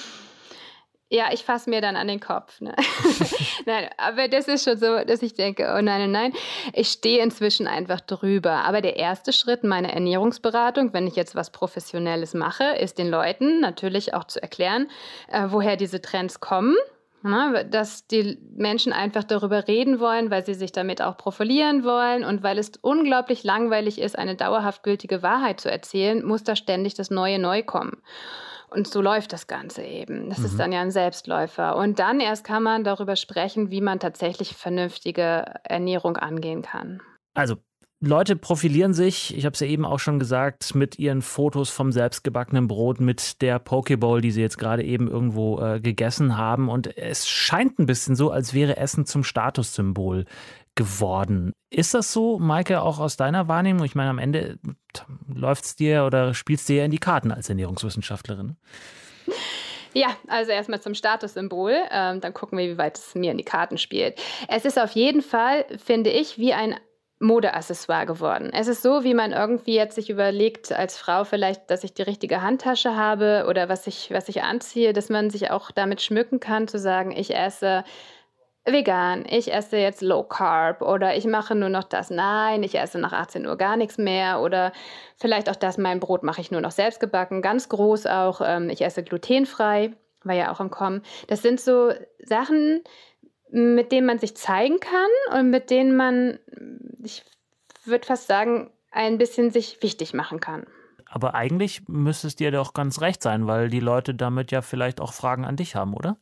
Ja, 1.11 1.33
ich 1.33 1.43
fasse 1.43 1.71
mir 1.71 1.81
dann 1.81 1.97
an 1.97 2.07
den 2.07 2.21
Kopf. 2.21 2.61
Ne? 2.61 2.75
nein, 3.67 3.89
aber 3.97 4.29
das 4.29 4.47
ist 4.47 4.65
schon 4.65 4.77
so, 4.77 5.03
dass 5.05 5.23
ich 5.23 5.33
denke, 5.33 5.63
oh 5.75 5.81
nein, 5.81 6.03
nein, 6.03 6.11
nein. 6.11 6.33
Ich 6.75 6.89
stehe 6.89 7.23
inzwischen 7.23 7.67
einfach 7.67 8.03
drüber. 8.03 8.67
Aber 8.67 8.83
der 8.83 8.97
erste 8.97 9.33
Schritt 9.33 9.65
meiner 9.65 9.89
Ernährungsberatung, 9.89 10.93
wenn 10.93 11.07
ich 11.07 11.17
jetzt 11.17 11.35
was 11.35 11.49
Professionelles 11.51 12.35
mache, 12.35 12.65
ist 12.79 12.99
den 12.99 13.09
Leuten 13.09 13.61
natürlich 13.61 14.13
auch 14.13 14.25
zu 14.25 14.43
erklären, 14.43 14.89
äh, 15.29 15.47
woher 15.49 15.77
diese 15.77 16.03
Trends 16.03 16.41
kommen. 16.41 16.77
Ne, 17.23 17.67
dass 17.69 18.07
die 18.07 18.39
Menschen 18.55 18.93
einfach 18.93 19.25
darüber 19.25 19.67
reden 19.67 19.99
wollen, 19.99 20.31
weil 20.31 20.47
sie 20.47 20.55
sich 20.55 20.71
damit 20.71 21.03
auch 21.03 21.17
profilieren 21.17 21.83
wollen 21.83 22.23
und 22.23 22.45
weil 22.45 22.59
es 22.59 22.71
unglaublich 22.81 23.43
langweilig 23.43 24.01
ist, 24.01 24.17
eine 24.17 24.37
dauerhaft 24.37 24.85
gültige 24.85 25.21
Wahrheit 25.21 25.61
zu 25.61 25.69
erzählen, 25.69 26.25
muss 26.25 26.45
da 26.45 26.55
ständig 26.55 26.95
das 26.95 27.11
Neue 27.11 27.41
neu 27.41 27.65
kommen. 27.65 28.03
Und 28.71 28.87
so 28.87 29.01
läuft 29.01 29.33
das 29.33 29.47
Ganze 29.47 29.83
eben. 29.83 30.29
Das 30.29 30.41
ist 30.41 30.61
dann 30.61 30.73
ja 30.73 30.81
ein 30.81 30.91
Selbstläufer. 30.91 31.75
Und 31.77 31.99
dann 31.99 32.21
erst 32.21 32.45
kann 32.45 32.63
man 32.63 32.85
darüber 32.85 33.17
sprechen, 33.17 33.71
wie 33.71 33.81
man 33.81 33.99
tatsächlich 33.99 34.55
vernünftige 34.55 35.55
Ernährung 35.65 36.19
angehen 36.19 36.63
kann. 36.63 37.01
Also, 37.35 37.57
Leute 38.01 38.37
profilieren 38.37 38.95
sich, 38.95 39.37
ich 39.37 39.45
habe 39.45 39.55
es 39.55 39.61
ja 39.61 39.67
eben 39.67 39.85
auch 39.85 39.99
schon 39.99 40.21
gesagt, 40.21 40.77
mit 40.77 41.01
ihren 41.01 41.21
Fotos 41.21 41.71
vom 41.71 41.91
selbstgebackenen 41.91 42.69
Brot, 42.69 43.01
mit 43.01 43.43
der 43.43 43.59
Pokeball, 43.59 44.21
die 44.21 44.31
sie 44.31 44.41
jetzt 44.41 44.57
gerade 44.57 44.85
eben 44.85 45.09
irgendwo 45.09 45.61
äh, 45.61 45.81
gegessen 45.81 46.37
haben. 46.37 46.69
Und 46.69 46.97
es 46.97 47.27
scheint 47.27 47.81
ein 47.81 47.87
bisschen 47.87 48.15
so, 48.15 48.31
als 48.31 48.55
wäre 48.55 48.77
Essen 48.77 49.05
zum 49.05 49.25
Statussymbol 49.25 50.27
geworden. 50.77 51.53
Ist 51.71 51.93
das 51.93 52.13
so, 52.13 52.39
Maike, 52.39 52.83
auch 52.83 53.01
aus 53.01 53.17
deiner 53.17 53.49
Wahrnehmung? 53.49 53.85
Ich 53.85 53.97
meine, 53.97 54.11
am 54.11 54.19
Ende 54.19 54.61
läuft 55.27 55.65
es 55.65 55.75
dir 55.75 56.05
oder 56.05 56.35
spielst 56.35 56.69
dir 56.69 56.77
ja 56.77 56.85
in 56.85 56.93
die 56.93 56.99
Karten 56.99 57.33
als 57.33 57.49
Ernährungswissenschaftlerin. 57.49 58.57
Ja, 59.93 60.09
also 60.29 60.53
erstmal 60.53 60.81
zum 60.81 60.95
Statussymbol. 60.95 61.75
Ähm, 61.91 62.21
dann 62.21 62.33
gucken 62.33 62.59
wir, 62.59 62.69
wie 62.69 62.79
weit 62.79 62.97
es 62.97 63.17
mir 63.17 63.33
in 63.33 63.39
die 63.39 63.45
Karten 63.45 63.77
spielt. 63.77 64.21
Es 64.47 64.65
ist 64.65 64.79
auf 64.79 64.93
jeden 64.93 65.23
Fall, 65.23 65.65
finde 65.85 66.11
ich, 66.11 66.39
wie 66.39 66.53
ein 66.53 66.77
Modeaccessoire 67.21 68.07
geworden. 68.07 68.51
Es 68.53 68.69
ist 68.69 68.83
so, 68.83 69.03
wie 69.03 69.15
man 69.15 69.33
irgendwie 69.33 69.75
jetzt 69.75 69.97
sich 69.97 70.09
überlegt, 70.09 70.73
als 70.73 70.97
Frau 70.97 71.25
vielleicht, 71.25 71.71
dass 71.71 71.83
ich 71.83 71.93
die 71.93 72.03
richtige 72.03 72.43
Handtasche 72.43 72.95
habe 72.95 73.47
oder 73.49 73.69
was 73.69 73.87
ich, 73.87 74.11
was 74.13 74.29
ich 74.29 74.43
anziehe, 74.43 74.93
dass 74.93 75.09
man 75.09 75.31
sich 75.31 75.51
auch 75.51 75.71
damit 75.71 76.01
schmücken 76.01 76.39
kann, 76.39 76.69
zu 76.69 76.79
sagen, 76.79 77.11
ich 77.11 77.35
esse 77.35 77.85
vegan, 78.73 79.25
ich 79.29 79.53
esse 79.53 79.79
jetzt 79.79 80.03
Low 80.03 80.23
Carb 80.23 80.83
oder 80.83 81.17
ich 81.17 81.25
mache 81.25 81.55
nur 81.55 81.69
noch 81.69 81.85
das. 81.85 82.11
Nein, 82.11 82.63
ich 82.63 82.79
esse 82.79 82.99
nach 82.99 83.13
18 83.13 83.47
Uhr 83.47 83.57
gar 83.57 83.77
nichts 83.77 83.99
mehr 83.99 84.41
oder 84.41 84.73
vielleicht 85.17 85.49
auch 85.51 85.57
das, 85.57 85.79
mein 85.79 86.01
Brot 86.01 86.23
mache 86.23 86.41
ich 86.41 86.51
nur 86.51 86.61
noch 86.61 86.71
selbst 86.71 87.01
gebacken, 87.01 87.43
ganz 87.43 87.69
groß 87.69 88.07
auch, 88.07 88.41
ähm, 88.45 88.69
ich 88.71 88.83
esse 88.83 89.03
glutenfrei, 89.03 89.93
war 90.25 90.35
ja 90.35 90.53
auch 90.53 90.61
im 90.61 90.71
Kommen. 90.71 91.03
Das 91.29 91.43
sind 91.43 91.61
so 91.61 91.93
Sachen, 92.21 92.83
mit 93.51 93.93
denen 93.93 94.07
man 94.07 94.19
sich 94.19 94.37
zeigen 94.37 94.79
kann 94.81 95.39
und 95.39 95.51
mit 95.51 95.71
denen 95.71 95.97
man, 95.97 96.39
ich 97.03 97.25
würde 97.85 98.07
fast 98.07 98.27
sagen, 98.27 98.71
ein 98.91 99.19
bisschen 99.19 99.51
sich 99.51 99.83
wichtig 99.83 100.15
machen 100.15 100.41
kann. 100.41 100.67
Aber 101.07 101.35
eigentlich 101.35 101.89
müsste 101.89 102.27
es 102.27 102.37
dir 102.37 102.51
doch 102.51 102.75
ganz 102.75 103.01
recht 103.01 103.23
sein, 103.23 103.47
weil 103.47 103.71
die 103.71 103.81
Leute 103.81 104.15
damit 104.15 104.51
ja 104.51 104.61
vielleicht 104.61 105.01
auch 105.01 105.13
Fragen 105.13 105.45
an 105.45 105.57
dich 105.57 105.75
haben, 105.75 105.95
oder? 105.95 106.19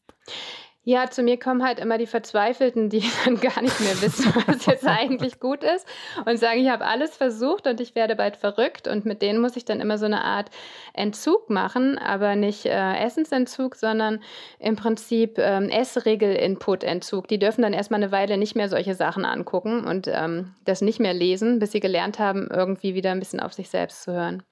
Ja, 0.88 1.10
zu 1.10 1.24
mir 1.24 1.36
kommen 1.36 1.64
halt 1.64 1.80
immer 1.80 1.98
die 1.98 2.06
Verzweifelten, 2.06 2.90
die 2.90 3.02
dann 3.24 3.40
gar 3.40 3.60
nicht 3.60 3.80
mehr 3.80 4.00
wissen, 4.00 4.32
was 4.46 4.66
jetzt 4.66 4.86
eigentlich 4.86 5.40
gut 5.40 5.64
ist 5.64 5.84
und 6.24 6.38
sagen, 6.38 6.60
ich 6.60 6.68
habe 6.68 6.86
alles 6.86 7.16
versucht 7.16 7.66
und 7.66 7.80
ich 7.80 7.96
werde 7.96 8.14
bald 8.14 8.36
verrückt 8.36 8.86
und 8.86 9.04
mit 9.04 9.20
denen 9.20 9.40
muss 9.40 9.56
ich 9.56 9.64
dann 9.64 9.80
immer 9.80 9.98
so 9.98 10.04
eine 10.04 10.22
Art 10.22 10.48
Entzug 10.94 11.50
machen, 11.50 11.98
aber 11.98 12.36
nicht 12.36 12.66
äh, 12.66 13.04
Essensentzug, 13.04 13.74
sondern 13.74 14.20
im 14.60 14.76
Prinzip 14.76 15.38
ähm, 15.38 15.70
Essregel-Input-Entzug. 15.70 17.26
Die 17.26 17.40
dürfen 17.40 17.62
dann 17.62 17.72
erstmal 17.72 18.00
eine 18.00 18.12
Weile 18.12 18.38
nicht 18.38 18.54
mehr 18.54 18.68
solche 18.68 18.94
Sachen 18.94 19.24
angucken 19.24 19.84
und 19.84 20.06
ähm, 20.06 20.54
das 20.64 20.82
nicht 20.82 21.00
mehr 21.00 21.14
lesen, 21.14 21.58
bis 21.58 21.72
sie 21.72 21.80
gelernt 21.80 22.20
haben, 22.20 22.46
irgendwie 22.48 22.94
wieder 22.94 23.10
ein 23.10 23.18
bisschen 23.18 23.40
auf 23.40 23.52
sich 23.52 23.70
selbst 23.70 24.04
zu 24.04 24.12
hören. 24.12 24.44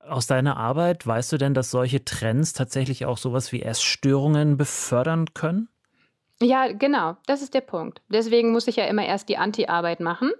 Aus 0.00 0.26
deiner 0.26 0.56
Arbeit 0.56 1.06
weißt 1.06 1.32
du 1.32 1.36
denn, 1.36 1.52
dass 1.52 1.70
solche 1.70 2.06
Trends 2.06 2.54
tatsächlich 2.54 3.04
auch 3.04 3.18
sowas 3.18 3.52
wie 3.52 3.62
Essstörungen 3.62 4.56
befördern 4.56 5.26
können? 5.34 5.68
Ja, 6.40 6.72
genau, 6.72 7.16
das 7.26 7.42
ist 7.42 7.54
der 7.54 7.60
Punkt. 7.60 8.02
Deswegen 8.08 8.50
muss 8.50 8.66
ich 8.66 8.76
ja 8.76 8.86
immer 8.86 9.06
erst 9.06 9.28
die 9.28 9.36
Anti-Arbeit 9.36 10.00
machen, 10.00 10.32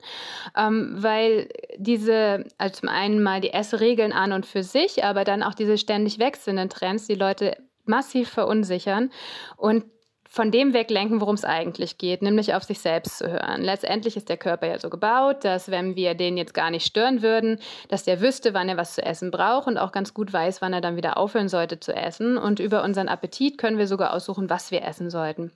ähm, 0.57 0.97
weil 0.97 1.49
diese, 1.77 2.45
also 2.59 2.81
zum 2.81 2.89
einen 2.89 3.23
mal 3.23 3.41
die 3.41 3.53
Essregeln 3.53 4.13
an 4.13 4.33
und 4.33 4.45
für 4.45 4.65
sich, 4.65 5.05
aber 5.05 5.23
dann 5.25 5.43
auch 5.45 5.55
diese 5.55 5.79
ständig 5.79 6.19
wechselnden 6.19 6.69
Trends, 6.69 7.07
die 7.07 7.15
Leute 7.15 7.57
massiv 7.85 8.29
verunsichern 8.29 9.11
und 9.57 9.85
von 10.29 10.51
dem 10.51 10.75
weglenken, 10.75 11.21
worum 11.21 11.37
es 11.37 11.45
eigentlich 11.45 11.97
geht, 11.97 12.21
nämlich 12.23 12.55
auf 12.55 12.65
sich 12.65 12.81
selbst 12.81 13.19
zu 13.19 13.31
hören. 13.31 13.63
Letztendlich 13.63 14.17
ist 14.17 14.29
der 14.29 14.37
Körper 14.37 14.67
ja 14.67 14.81
so 14.81 14.91
gebaut, 14.91 15.45
dass 15.45 15.71
wenn 15.71 15.95
wir 15.95 16.15
den 16.15 16.37
jetzt 16.37 16.55
gar 16.55 16.73
nicht 16.73 16.85
stören 16.85 17.23
würden, 17.23 17.61
dass 17.89 18.03
der 18.03 18.21
wüsste, 18.21 18.53
wann 18.53 18.69
er 18.69 18.77
was 18.77 18.95
zu 18.95 19.05
essen 19.05 19.31
braucht 19.31 19.69
und 19.69 19.79
auch 19.79 19.93
ganz 19.93 20.13
gut 20.13 20.33
weiß, 20.33 20.61
wann 20.61 20.73
er 20.73 20.81
dann 20.81 20.97
wieder 20.97 21.19
aufhören 21.19 21.49
sollte 21.49 21.79
zu 21.79 21.95
essen. 21.95 22.37
Und 22.37 22.59
über 22.59 22.83
unseren 22.83 23.07
Appetit 23.07 23.59
können 23.59 23.79
wir 23.79 23.87
sogar 23.87 24.13
aussuchen, 24.13 24.51
was 24.51 24.73
wir 24.73 24.83
essen 24.83 25.09
sollten 25.09 25.53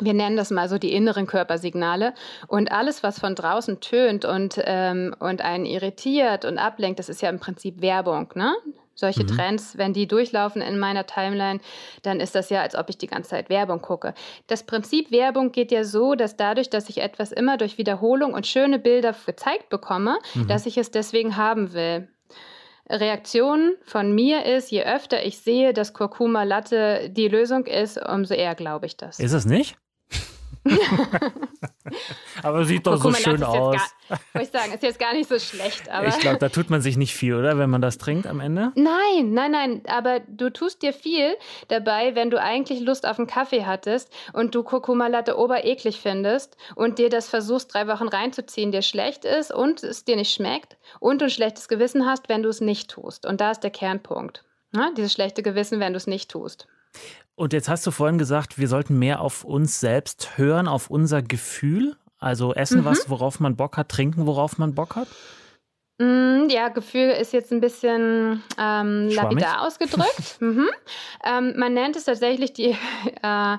wir 0.00 0.14
nennen 0.14 0.36
das 0.36 0.50
mal 0.50 0.68
so 0.68 0.78
die 0.78 0.92
inneren 0.92 1.26
Körpersignale. 1.26 2.14
Und 2.48 2.72
alles, 2.72 3.02
was 3.02 3.18
von 3.18 3.34
draußen 3.34 3.80
tönt 3.80 4.24
und, 4.24 4.60
ähm, 4.64 5.14
und 5.18 5.42
einen 5.42 5.66
irritiert 5.66 6.44
und 6.44 6.58
ablenkt, 6.58 6.98
das 6.98 7.08
ist 7.08 7.22
ja 7.22 7.28
im 7.28 7.38
Prinzip 7.38 7.80
Werbung. 7.82 8.30
Ne? 8.34 8.54
Solche 8.94 9.22
mhm. 9.22 9.28
Trends, 9.28 9.78
wenn 9.78 9.92
die 9.92 10.06
durchlaufen 10.06 10.60
in 10.62 10.78
meiner 10.78 11.06
Timeline, 11.06 11.60
dann 12.02 12.20
ist 12.20 12.34
das 12.34 12.50
ja, 12.50 12.60
als 12.60 12.74
ob 12.74 12.88
ich 12.88 12.98
die 12.98 13.06
ganze 13.06 13.30
Zeit 13.30 13.48
Werbung 13.48 13.80
gucke. 13.80 14.14
Das 14.46 14.64
Prinzip 14.64 15.10
Werbung 15.10 15.52
geht 15.52 15.72
ja 15.72 15.84
so, 15.84 16.14
dass 16.14 16.36
dadurch, 16.36 16.70
dass 16.70 16.88
ich 16.88 16.98
etwas 16.98 17.32
immer 17.32 17.56
durch 17.56 17.78
Wiederholung 17.78 18.34
und 18.34 18.46
schöne 18.46 18.78
Bilder 18.78 19.14
gezeigt 19.26 19.70
bekomme, 19.70 20.18
mhm. 20.34 20.46
dass 20.46 20.66
ich 20.66 20.76
es 20.76 20.90
deswegen 20.90 21.36
haben 21.36 21.72
will. 21.72 22.08
Reaktion 22.90 23.74
von 23.84 24.14
mir 24.14 24.44
ist, 24.44 24.70
je 24.70 24.84
öfter 24.84 25.24
ich 25.24 25.38
sehe, 25.38 25.72
dass 25.72 25.94
Kurkuma 25.94 26.42
Latte 26.42 27.08
die 27.10 27.28
Lösung 27.28 27.64
ist, 27.64 27.98
umso 27.98 28.34
eher 28.34 28.54
glaube 28.54 28.86
ich 28.86 28.96
das. 28.96 29.18
Ist 29.18 29.32
es 29.32 29.46
nicht? 29.46 29.76
aber 32.42 32.64
sieht 32.64 32.86
doch 32.86 32.96
so 32.96 33.12
schön 33.12 33.42
aus. 33.42 33.76
Gar, 34.08 34.42
ich 34.42 34.48
sagen, 34.50 34.72
ist 34.72 34.82
jetzt 34.82 34.98
gar 34.98 35.12
nicht 35.12 35.28
so 35.28 35.38
schlecht. 35.38 35.88
Aber 35.90 36.06
ich 36.06 36.18
glaube, 36.18 36.38
da 36.38 36.48
tut 36.48 36.70
man 36.70 36.80
sich 36.80 36.96
nicht 36.96 37.14
viel, 37.14 37.34
oder? 37.34 37.58
Wenn 37.58 37.70
man 37.70 37.80
das 37.80 37.98
trinkt 37.98 38.26
am 38.26 38.40
Ende? 38.40 38.72
Nein, 38.74 39.32
nein, 39.32 39.50
nein. 39.50 39.82
Aber 39.86 40.20
du 40.20 40.50
tust 40.50 40.82
dir 40.82 40.92
viel 40.92 41.36
dabei, 41.68 42.14
wenn 42.14 42.30
du 42.30 42.40
eigentlich 42.40 42.80
Lust 42.80 43.06
auf 43.06 43.18
einen 43.18 43.26
Kaffee 43.26 43.64
hattest 43.64 44.12
und 44.32 44.54
du 44.54 44.62
Kurkuma 44.62 45.08
Latte 45.08 45.36
obereklig 45.36 46.00
findest 46.00 46.56
und 46.76 46.98
dir 46.98 47.08
das 47.08 47.28
versuchst, 47.28 47.74
drei 47.74 47.88
Wochen 47.88 48.08
reinzuziehen, 48.08 48.72
dir 48.72 48.82
schlecht 48.82 49.24
ist 49.24 49.52
und 49.52 49.82
es 49.82 50.04
dir 50.04 50.16
nicht 50.16 50.32
schmeckt 50.32 50.76
und 51.00 51.20
du 51.20 51.26
ein 51.26 51.30
schlechtes 51.30 51.68
Gewissen 51.68 52.06
hast, 52.06 52.28
wenn 52.28 52.42
du 52.42 52.48
es 52.48 52.60
nicht 52.60 52.90
tust. 52.90 53.26
Und 53.26 53.40
da 53.40 53.50
ist 53.50 53.60
der 53.60 53.70
Kernpunkt. 53.70 54.44
Ja, 54.74 54.86
ne? 54.86 54.94
dieses 54.96 55.12
schlechte 55.12 55.42
Gewissen, 55.42 55.80
wenn 55.80 55.92
du 55.92 55.96
es 55.96 56.06
nicht 56.06 56.30
tust. 56.30 56.66
Und 57.34 57.52
jetzt 57.52 57.68
hast 57.68 57.86
du 57.86 57.90
vorhin 57.90 58.18
gesagt, 58.18 58.58
wir 58.58 58.68
sollten 58.68 58.98
mehr 58.98 59.20
auf 59.20 59.44
uns 59.44 59.80
selbst 59.80 60.36
hören, 60.36 60.68
auf 60.68 60.90
unser 60.90 61.22
Gefühl. 61.22 61.96
Also 62.18 62.54
essen 62.54 62.80
mhm. 62.80 62.84
was, 62.84 63.10
worauf 63.10 63.40
man 63.40 63.56
Bock 63.56 63.76
hat, 63.76 63.88
trinken, 63.88 64.26
worauf 64.26 64.58
man 64.58 64.74
Bock 64.74 64.96
hat. 64.96 65.08
Mm, 65.98 66.48
ja, 66.48 66.68
Gefühl 66.68 67.10
ist 67.10 67.32
jetzt 67.32 67.52
ein 67.52 67.60
bisschen 67.60 68.42
ähm, 68.58 69.08
lapidar 69.08 69.66
ausgedrückt. 69.66 70.36
mhm. 70.40 70.68
ähm, 71.24 71.54
man 71.56 71.74
nennt 71.74 71.96
es 71.96 72.04
tatsächlich 72.04 72.52
die 72.52 72.76
äh, 73.22 73.56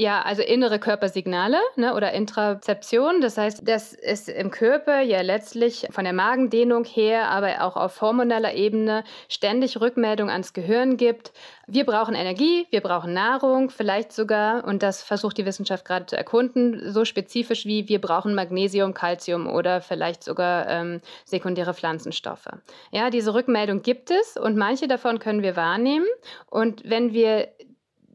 ja, 0.00 0.22
also 0.22 0.40
innere 0.40 0.78
Körpersignale 0.78 1.58
ne, 1.76 1.94
oder 1.94 2.12
Intrazeption. 2.12 3.20
Das 3.20 3.36
heißt, 3.36 3.68
dass 3.68 3.92
es 3.92 4.28
im 4.28 4.50
Körper 4.50 5.02
ja 5.02 5.20
letztlich 5.20 5.88
von 5.90 6.04
der 6.04 6.14
Magendehnung 6.14 6.84
her, 6.84 7.28
aber 7.28 7.62
auch 7.62 7.76
auf 7.76 8.00
hormoneller 8.00 8.54
Ebene 8.54 9.04
ständig 9.28 9.78
Rückmeldung 9.78 10.30
ans 10.30 10.54
Gehirn 10.54 10.96
gibt. 10.96 11.32
Wir 11.66 11.84
brauchen 11.84 12.14
Energie, 12.14 12.66
wir 12.70 12.80
brauchen 12.80 13.12
Nahrung, 13.12 13.68
vielleicht 13.68 14.12
sogar, 14.12 14.64
und 14.64 14.82
das 14.82 15.02
versucht 15.02 15.36
die 15.36 15.44
Wissenschaft 15.44 15.84
gerade 15.84 16.06
zu 16.06 16.16
erkunden, 16.16 16.90
so 16.90 17.04
spezifisch 17.04 17.66
wie 17.66 17.86
wir 17.86 18.00
brauchen 18.00 18.34
Magnesium, 18.34 18.94
Calcium 18.94 19.46
oder 19.46 19.82
vielleicht 19.82 20.24
sogar 20.24 20.66
ähm, 20.66 21.02
sekundäre 21.26 21.74
Pflanzenstoffe. 21.74 22.48
Ja, 22.90 23.10
diese 23.10 23.34
Rückmeldung 23.34 23.82
gibt 23.82 24.10
es 24.10 24.38
und 24.38 24.56
manche 24.56 24.88
davon 24.88 25.18
können 25.18 25.42
wir 25.42 25.56
wahrnehmen. 25.56 26.06
Und 26.48 26.88
wenn 26.88 27.12
wir 27.12 27.48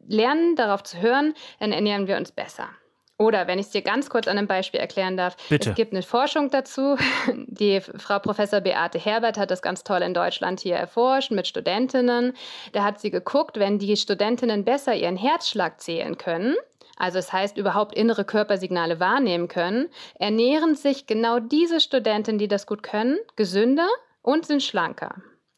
lernen, 0.07 0.55
darauf 0.55 0.83
zu 0.83 1.01
hören, 1.01 1.33
dann 1.59 1.71
ernähren 1.71 2.07
wir 2.07 2.17
uns 2.17 2.31
besser. 2.31 2.69
Oder 3.17 3.47
wenn 3.47 3.59
ich 3.59 3.67
es 3.67 3.71
dir 3.71 3.81
ganz 3.81 4.09
kurz 4.09 4.27
an 4.27 4.37
einem 4.37 4.47
Beispiel 4.47 4.79
erklären 4.79 5.15
darf, 5.15 5.37
Bitte. 5.47 5.69
es 5.69 5.75
gibt 5.75 5.93
eine 5.93 6.03
Forschung 6.03 6.49
dazu. 6.49 6.97
Die 7.47 7.79
Frau 7.79 8.19
Professor 8.19 8.59
Beate 8.59 8.99
Herbert 8.99 9.37
hat 9.37 9.51
das 9.51 9.61
ganz 9.61 9.85
toll 9.85 10.01
in 10.01 10.13
Deutschland 10.13 10.59
hier 10.59 10.75
erforscht 10.75 11.31
mit 11.31 11.47
Studentinnen. 11.47 12.33
Da 12.73 12.83
hat 12.83 12.99
sie 12.99 13.11
geguckt, 13.11 13.57
wenn 13.57 13.79
die 13.79 13.95
Studentinnen 13.95 14.65
besser 14.65 14.93
ihren 14.93 15.15
Herzschlag 15.15 15.79
zählen 15.79 16.17
können, 16.17 16.55
also 16.97 17.19
es 17.19 17.27
das 17.27 17.33
heißt 17.33 17.57
überhaupt 17.57 17.95
innere 17.95 18.25
Körpersignale 18.25 18.99
wahrnehmen 18.99 19.47
können, 19.47 19.87
ernähren 20.15 20.75
sich 20.75 21.07
genau 21.07 21.39
diese 21.39 21.79
Studentinnen, 21.79 22.39
die 22.39 22.47
das 22.47 22.67
gut 22.67 22.83
können, 22.83 23.17
gesünder 23.35 23.87
und 24.21 24.45
sind 24.45 24.63
schlanker. 24.63 25.15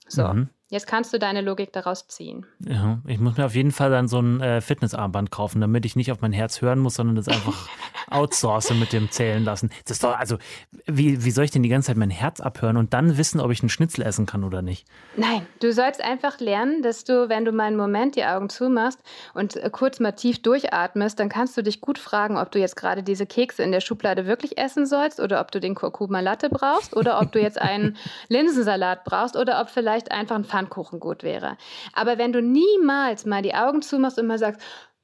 So. 0.08 0.28
Mhm. 0.28 0.50
Jetzt 0.70 0.86
kannst 0.86 1.14
du 1.14 1.20
deine 1.20 1.40
Logik 1.40 1.72
daraus 1.72 2.08
ziehen. 2.08 2.46
Ja, 2.60 3.00
ich 3.08 3.20
muss 3.20 3.38
mir 3.38 3.46
auf 3.46 3.56
jeden 3.56 3.72
Fall 3.72 3.90
dann 3.90 4.10
so 4.10 4.20
ein 4.20 4.42
äh, 4.42 4.60
Fitnessarmband 4.60 5.32
kaufen, 5.32 5.62
damit 5.62 5.86
ich 5.86 5.96
nicht 5.96 6.12
auf 6.12 6.20
mein 6.20 6.34
Herz 6.34 6.62
hören 6.62 6.80
muss, 6.80 6.96
sondern 6.96 7.16
das 7.16 7.30
einfach 7.30 7.70
outsource 8.10 8.72
mit 8.74 8.92
dem 8.92 9.10
zählen 9.10 9.46
lassen. 9.46 9.70
Das 9.86 9.92
ist 9.92 10.04
doch, 10.04 10.18
also, 10.18 10.38
wie, 10.86 11.24
wie 11.24 11.32
soll 11.32 11.46
ich 11.46 11.52
denn 11.52 11.64
die 11.64 11.70
ganze 11.70 11.88
Zeit 11.88 11.96
mein 11.96 12.10
Herz 12.10 12.42
abhören 12.42 12.76
und 12.76 12.94
dann 12.94 13.18
wissen, 13.18 13.40
ob 13.40 13.50
ich 13.52 13.62
einen 13.62 13.70
Schnitzel 13.70 14.02
essen 14.02 14.26
kann 14.26 14.44
oder 14.44 14.62
nicht? 14.62 14.86
Nein, 15.16 15.46
du 15.62 15.72
sollst 15.72 16.04
einfach 16.04 16.42
lernen, 16.42 16.82
dass 16.82 17.06
du, 17.06 17.30
wenn 17.30 17.46
du 17.46 17.54
mal 17.54 17.68
einen 17.68 17.78
Moment 17.78 18.18
die 18.18 18.26
Augen 18.26 18.50
zumachst 18.50 19.00
und 19.34 19.56
äh, 19.56 19.70
kurz 19.72 20.02
mal 20.02 20.12
tief 20.12 20.42
durchatmest, 20.42 21.18
dann 21.18 21.30
kannst 21.30 21.56
du 21.56 21.64
dich 21.64 21.80
gut 21.80 21.98
fragen, 21.98 22.38
ob 22.38 22.52
du 22.52 22.60
jetzt 22.60 22.76
gerade 22.76 23.04
diese 23.04 23.26
Kekse 23.26 23.64
in 23.64 23.72
der 23.72 23.80
Schublade 23.80 24.26
wirklich 24.26 24.58
essen 24.58 24.86
sollst 24.86 25.22
oder 25.22 25.40
ob 25.40 25.50
du 25.52 25.62
den 25.62 25.76
Kurkuma 25.76 26.20
Latte 26.20 26.50
brauchst 26.50 26.94
oder 26.94 27.22
ob 27.22 27.32
du 27.32 27.40
jetzt 27.40 27.62
einen 27.62 27.96
Linsensalat 28.28 29.06
brauchst 29.06 29.38
oder 29.38 29.62
ob 29.62 29.70
vielleicht 29.70 30.12
einfach 30.12 30.36
ein 30.36 30.44
Pfannkuchen 30.58 31.00
gut 31.00 31.24
wäre. 31.24 31.58
Aber 31.94 32.18
wenn 32.18 32.34
du 32.34 32.42
niemals 32.42 33.26
mal 33.26 33.42
die 33.42 33.54
Augen 33.54 33.82
zumachst 33.82 34.18
und 34.18 34.28
mal 34.28 34.40
sagst, 34.40 34.62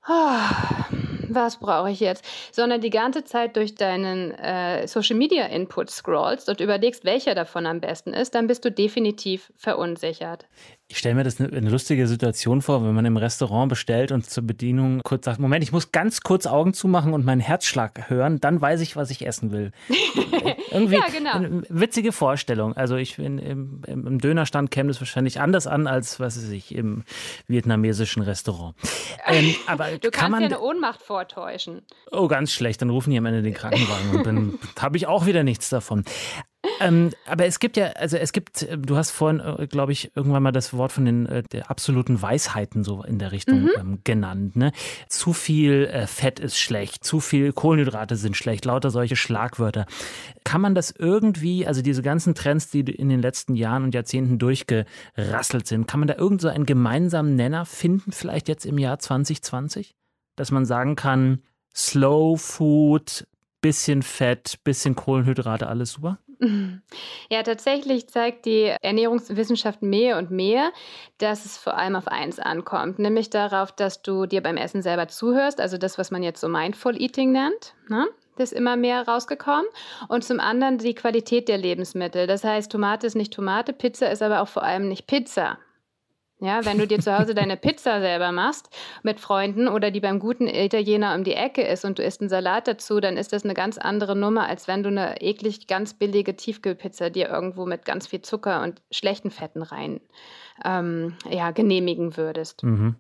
oh, 0.08 0.38
was 1.30 1.58
brauche 1.58 1.92
ich 1.92 2.00
jetzt, 2.00 2.26
sondern 2.52 2.82
die 2.82 2.90
ganze 2.90 3.24
Zeit 3.24 3.56
durch 3.56 3.76
deinen 3.76 4.32
äh, 4.32 4.88
Social 4.88 5.16
Media 5.16 5.46
Input 5.46 5.90
scrollst 5.90 6.50
und 6.50 6.60
überlegst, 6.60 7.06
welcher 7.06 7.36
davon 7.36 7.66
am 7.66 7.80
besten 7.80 8.14
ist, 8.14 8.36
dann 8.36 8.48
bist 8.48 8.66
du 8.66 8.72
definitiv 8.72 9.54
verunsichert. 9.56 10.48
Ich 10.90 10.98
stelle 10.98 11.16
mir 11.16 11.24
das 11.24 11.40
eine, 11.40 11.52
eine, 11.56 11.70
lustige 11.70 12.08
Situation 12.08 12.62
vor, 12.62 12.84
wenn 12.84 12.94
man 12.94 13.06
im 13.06 13.18
Restaurant 13.18 13.70
bestellt 13.70 14.12
und 14.12 14.30
zur 14.30 14.46
Bedienung 14.46 15.02
kurz 15.04 15.26
sagt, 15.26 15.40
Moment, 15.40 15.64
ich 15.64 15.72
muss 15.72 15.92
ganz 15.92 16.22
kurz 16.22 16.46
Augen 16.46 16.74
zumachen 16.74 17.14
und 17.14 17.26
meinen 17.26 17.40
Herzschlag 17.40 18.10
hören, 18.10 18.40
dann 18.42 18.62
weiß 18.62 18.82
ich, 18.82 18.96
was 18.96 19.10
ich 19.10 19.26
essen 19.26 19.52
will. 19.52 19.72
Irgendwie 20.72 20.96
ja, 20.96 21.08
genau. 21.08 21.32
eine 21.32 21.64
witzige 21.70 22.12
Vorstellung. 22.12 22.76
Also 22.76 22.98
ich 22.98 23.16
bin 23.16 23.38
im, 23.40 23.82
im, 23.88 24.20
Dönerstand 24.20 24.72
käme 24.72 24.90
das 24.90 25.00
wahrscheinlich 25.00 25.40
anders 25.40 25.68
an 25.68 25.88
als, 25.88 26.20
was 26.20 26.38
weiß 26.38 26.50
ich, 26.50 26.76
im 26.76 27.04
vietnamesischen 27.48 28.22
Restaurant. 28.22 28.76
Ähm, 29.26 29.56
aber 29.68 29.86
du 29.92 30.12
kannst 30.12 30.14
kann 30.20 30.32
man, 30.32 30.42
ja 30.42 30.48
eine 30.48 30.60
Ohnmacht 30.60 31.02
vortäuschen. 31.02 31.82
Oh, 32.12 32.28
ganz 32.28 32.52
schlecht. 32.52 32.82
Dann 32.82 32.90
rufen 32.90 33.12
die 33.12 33.18
am 33.18 33.26
Ende 33.26 33.42
den 33.42 33.54
Krankenwagen 33.54 34.18
und 34.18 34.28
dann 34.28 34.60
habe 34.80 34.98
ich 34.98 35.08
auch 35.08 35.26
wieder 35.26 35.44
nichts 35.44 35.70
davon 35.70 36.04
ähm, 36.80 37.12
aber 37.26 37.46
es 37.46 37.60
gibt 37.60 37.76
ja, 37.76 37.88
also 37.88 38.18
es 38.18 38.32
gibt, 38.32 38.64
äh, 38.64 38.78
du 38.78 38.96
hast 38.96 39.12
vorhin, 39.12 39.40
äh, 39.40 39.68
glaube 39.68 39.92
ich, 39.92 40.16
irgendwann 40.16 40.44
mal 40.44 40.52
das 40.52 40.74
Wort 40.74 40.92
von 40.92 41.06
den 41.06 41.26
äh, 41.26 41.44
absoluten 41.68 42.22
Weisheiten 42.22 42.84
so 42.84 43.04
in 43.04 43.20
der 43.20 43.32
Richtung 43.32 43.64
mhm. 43.64 43.72
ähm, 43.78 44.00
genannt. 44.04 44.56
Ne? 44.56 44.72
Zu 45.10 45.34
viel 45.34 45.86
äh, 45.86 46.08
Fett 46.08 46.40
ist 46.40 46.58
schlecht, 46.58 47.04
zu 47.04 47.20
viel 47.20 47.52
Kohlenhydrate 47.52 48.16
sind 48.16 48.38
schlecht, 48.38 48.66
lauter 48.66 48.92
solche 48.92 49.16
Schlagwörter. 49.16 49.86
Kann 50.44 50.62
man 50.62 50.74
das 50.74 50.92
irgendwie, 50.92 51.68
also 51.68 51.82
diese 51.82 52.02
ganzen 52.02 52.34
Trends, 52.34 52.70
die 52.70 52.82
in 52.82 53.10
den 53.10 53.22
letzten 53.22 53.56
Jahren 53.56 53.84
und 53.84 53.94
Jahrzehnten 53.94 54.40
durchgerasselt 54.40 55.68
sind, 55.68 55.88
kann 55.88 56.00
man 56.00 56.08
da 56.08 56.16
irgend 56.16 56.42
so 56.42 56.48
einen 56.48 56.66
gemeinsamen 56.66 57.36
Nenner 57.36 57.66
finden, 57.66 58.12
vielleicht 58.12 58.48
jetzt 58.48 58.66
im 58.66 58.78
Jahr 58.78 59.00
2020? 59.00 59.96
Dass 60.36 60.52
man 60.52 60.66
sagen 60.66 60.96
kann, 60.96 61.44
Slow 61.76 62.38
Food, 62.38 63.28
bisschen 63.64 64.04
Fett, 64.04 64.60
bisschen 64.64 64.96
Kohlenhydrate, 64.96 65.68
alles 65.68 65.94
super? 65.94 66.20
Ja, 67.30 67.44
tatsächlich 67.44 68.08
zeigt 68.08 68.46
die 68.46 68.74
Ernährungswissenschaft 68.82 69.82
mehr 69.82 70.18
und 70.18 70.32
mehr, 70.32 70.72
dass 71.18 71.46
es 71.46 71.58
vor 71.58 71.78
allem 71.78 71.96
auf 71.96 72.08
eins 72.08 72.40
ankommt, 72.40 73.00
nämlich 73.00 73.30
darauf, 73.30 73.72
dass 73.72 74.02
du 74.02 74.26
dir 74.26 74.42
beim 74.42 74.58
Essen 74.58 74.82
selber 74.82 75.08
zuhörst, 75.08 75.62
also 75.62 75.78
das, 75.78 75.98
was 75.98 76.12
man 76.12 76.24
jetzt 76.24 76.42
so 76.42 76.48
Mindful 76.48 77.02
Eating 77.02 77.32
nennt. 77.32 77.76
Ne? 77.88 78.08
Das 78.36 78.52
ist 78.52 78.58
immer 78.58 78.76
mehr 78.76 79.08
rausgekommen. 79.08 79.66
Und 80.08 80.24
zum 80.24 80.40
anderen 80.40 80.78
die 80.80 80.96
Qualität 80.96 81.48
der 81.48 81.58
Lebensmittel. 81.58 82.28
Das 82.28 82.44
heißt, 82.44 82.72
Tomate 82.72 83.08
ist 83.08 83.16
nicht 83.16 83.34
Tomate, 83.34 83.74
Pizza 83.74 84.12
ist 84.12 84.22
aber 84.22 84.42
auch 84.42 84.48
vor 84.48 84.64
allem 84.64 84.88
nicht 84.88 85.08
Pizza. 85.08 85.58
Ja, 86.44 86.66
wenn 86.66 86.78
du 86.78 86.86
dir 86.86 87.00
zu 87.00 87.18
Hause 87.18 87.34
deine 87.34 87.56
Pizza 87.56 88.02
selber 88.02 88.34
machst 88.34 88.70
mit 89.02 89.22
Freunden 89.22 89.70
oder 89.70 89.92
die 89.92 90.02
beim 90.02 90.20
guten 90.20 90.46
Italiener 90.46 91.16
um 91.16 91.24
die 91.24 91.36
Ecke 91.36 91.62
ist 91.62 91.86
und 91.86 92.00
du 92.00 92.04
isst 92.04 92.20
einen 92.20 92.30
Salat 92.30 92.68
dazu, 92.68 93.00
dann 93.00 93.16
ist 93.16 93.32
das 93.32 93.46
eine 93.46 93.54
ganz 93.54 93.78
andere 93.78 94.14
Nummer, 94.14 94.46
als 94.50 94.68
wenn 94.68 94.84
du 94.84 94.90
eine 94.90 95.22
eklig 95.22 95.68
ganz 95.68 95.94
billige 95.94 96.36
Tiefkühlpizza 96.36 97.10
dir 97.10 97.30
irgendwo 97.30 97.66
mit 97.66 97.86
ganz 97.86 98.08
viel 98.08 98.22
Zucker 98.24 98.62
und 98.62 98.82
schlechten 98.92 99.32
Fetten 99.32 99.62
rein 99.62 100.02
ähm, 100.66 101.16
ja, 101.30 101.52
genehmigen 101.52 102.18
würdest. 102.18 102.62
Mhm. 102.62 102.98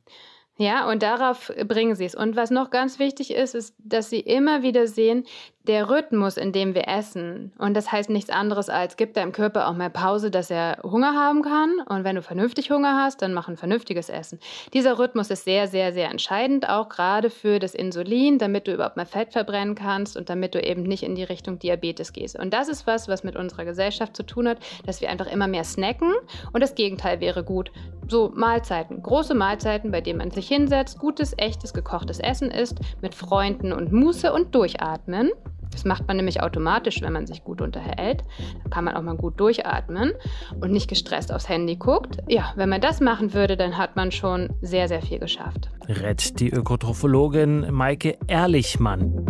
Ja, 0.55 0.89
und 0.89 1.03
darauf 1.03 1.51
bringen 1.67 1.95
sie 1.95 2.05
es. 2.05 2.15
Und 2.15 2.35
was 2.35 2.49
noch 2.49 2.69
ganz 2.69 2.99
wichtig 2.99 3.33
ist, 3.33 3.55
ist, 3.55 3.75
dass 3.79 4.09
sie 4.09 4.19
immer 4.19 4.61
wieder 4.63 4.87
sehen, 4.87 5.25
der 5.67 5.89
Rhythmus, 5.89 6.35
in 6.35 6.51
dem 6.51 6.75
wir 6.75 6.89
essen, 6.89 7.53
und 7.57 7.73
das 7.73 7.89
heißt 7.89 8.09
nichts 8.09 8.29
anderes 8.29 8.67
als, 8.67 8.97
gibt 8.97 9.15
deinem 9.15 9.31
Körper 9.31 9.69
auch 9.69 9.73
mal 9.73 9.89
Pause, 9.89 10.29
dass 10.29 10.49
er 10.49 10.79
Hunger 10.83 11.13
haben 11.13 11.41
kann. 11.41 11.79
Und 11.87 12.03
wenn 12.03 12.17
du 12.17 12.21
vernünftig 12.21 12.69
Hunger 12.69 13.01
hast, 13.01 13.21
dann 13.21 13.33
mach 13.33 13.47
ein 13.47 13.55
vernünftiges 13.55 14.09
Essen. 14.09 14.39
Dieser 14.73 14.99
Rhythmus 14.99 15.29
ist 15.29 15.45
sehr, 15.45 15.67
sehr, 15.67 15.93
sehr 15.93 16.11
entscheidend, 16.11 16.67
auch 16.67 16.89
gerade 16.89 17.29
für 17.29 17.59
das 17.59 17.75
Insulin, 17.75 18.39
damit 18.39 18.67
du 18.67 18.73
überhaupt 18.73 18.97
mal 18.97 19.05
Fett 19.05 19.31
verbrennen 19.31 19.75
kannst 19.75 20.17
und 20.17 20.29
damit 20.29 20.53
du 20.53 20.61
eben 20.61 20.83
nicht 20.83 21.03
in 21.03 21.15
die 21.15 21.23
Richtung 21.23 21.59
Diabetes 21.59 22.11
gehst. 22.11 22.37
Und 22.37 22.53
das 22.53 22.67
ist 22.67 22.85
was, 22.85 23.07
was 23.07 23.23
mit 23.23 23.37
unserer 23.37 23.63
Gesellschaft 23.63 24.17
zu 24.17 24.23
tun 24.23 24.49
hat, 24.49 24.57
dass 24.85 24.99
wir 24.99 25.09
einfach 25.09 25.31
immer 25.31 25.47
mehr 25.47 25.63
snacken. 25.63 26.11
Und 26.51 26.61
das 26.61 26.75
Gegenteil 26.75 27.21
wäre 27.21 27.43
gut. 27.45 27.71
So 28.09 28.33
Mahlzeiten, 28.35 29.01
große 29.01 29.33
Mahlzeiten, 29.33 29.91
bei 29.91 30.01
denen 30.01 30.19
man 30.19 30.31
sich 30.31 30.49
hinsetzt, 30.49 30.99
gutes, 30.99 31.33
echtes, 31.37 31.73
gekochtes 31.73 32.19
Essen 32.19 32.51
isst, 32.51 32.79
mit 33.01 33.15
Freunden 33.15 33.71
und 33.71 33.93
Muße 33.93 34.33
und 34.33 34.53
durchatmen. 34.53 35.31
Das 35.73 35.85
macht 35.85 36.07
man 36.07 36.17
nämlich 36.17 36.41
automatisch, 36.41 37.01
wenn 37.01 37.13
man 37.13 37.27
sich 37.27 37.43
gut 37.43 37.61
unterhält. 37.61 38.23
Da 38.63 38.69
kann 38.69 38.85
man 38.85 38.95
auch 38.95 39.01
mal 39.01 39.15
gut 39.15 39.39
durchatmen 39.39 40.13
und 40.61 40.71
nicht 40.71 40.87
gestresst 40.87 41.33
aufs 41.33 41.49
Handy 41.49 41.75
guckt. 41.75 42.17
Ja, 42.27 42.53
wenn 42.55 42.69
man 42.69 42.81
das 42.81 43.01
machen 43.01 43.33
würde, 43.33 43.57
dann 43.57 43.77
hat 43.77 43.95
man 43.95 44.11
schon 44.11 44.49
sehr, 44.61 44.87
sehr 44.87 45.01
viel 45.01 45.19
geschafft. 45.19 45.69
Rett 45.87 46.39
die 46.39 46.49
Ökotrophologin 46.49 47.71
Maike 47.71 48.17
Ehrlichmann. 48.27 49.25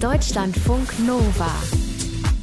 Deutschlandfunk 0.00 0.98
Nova. 1.06 1.50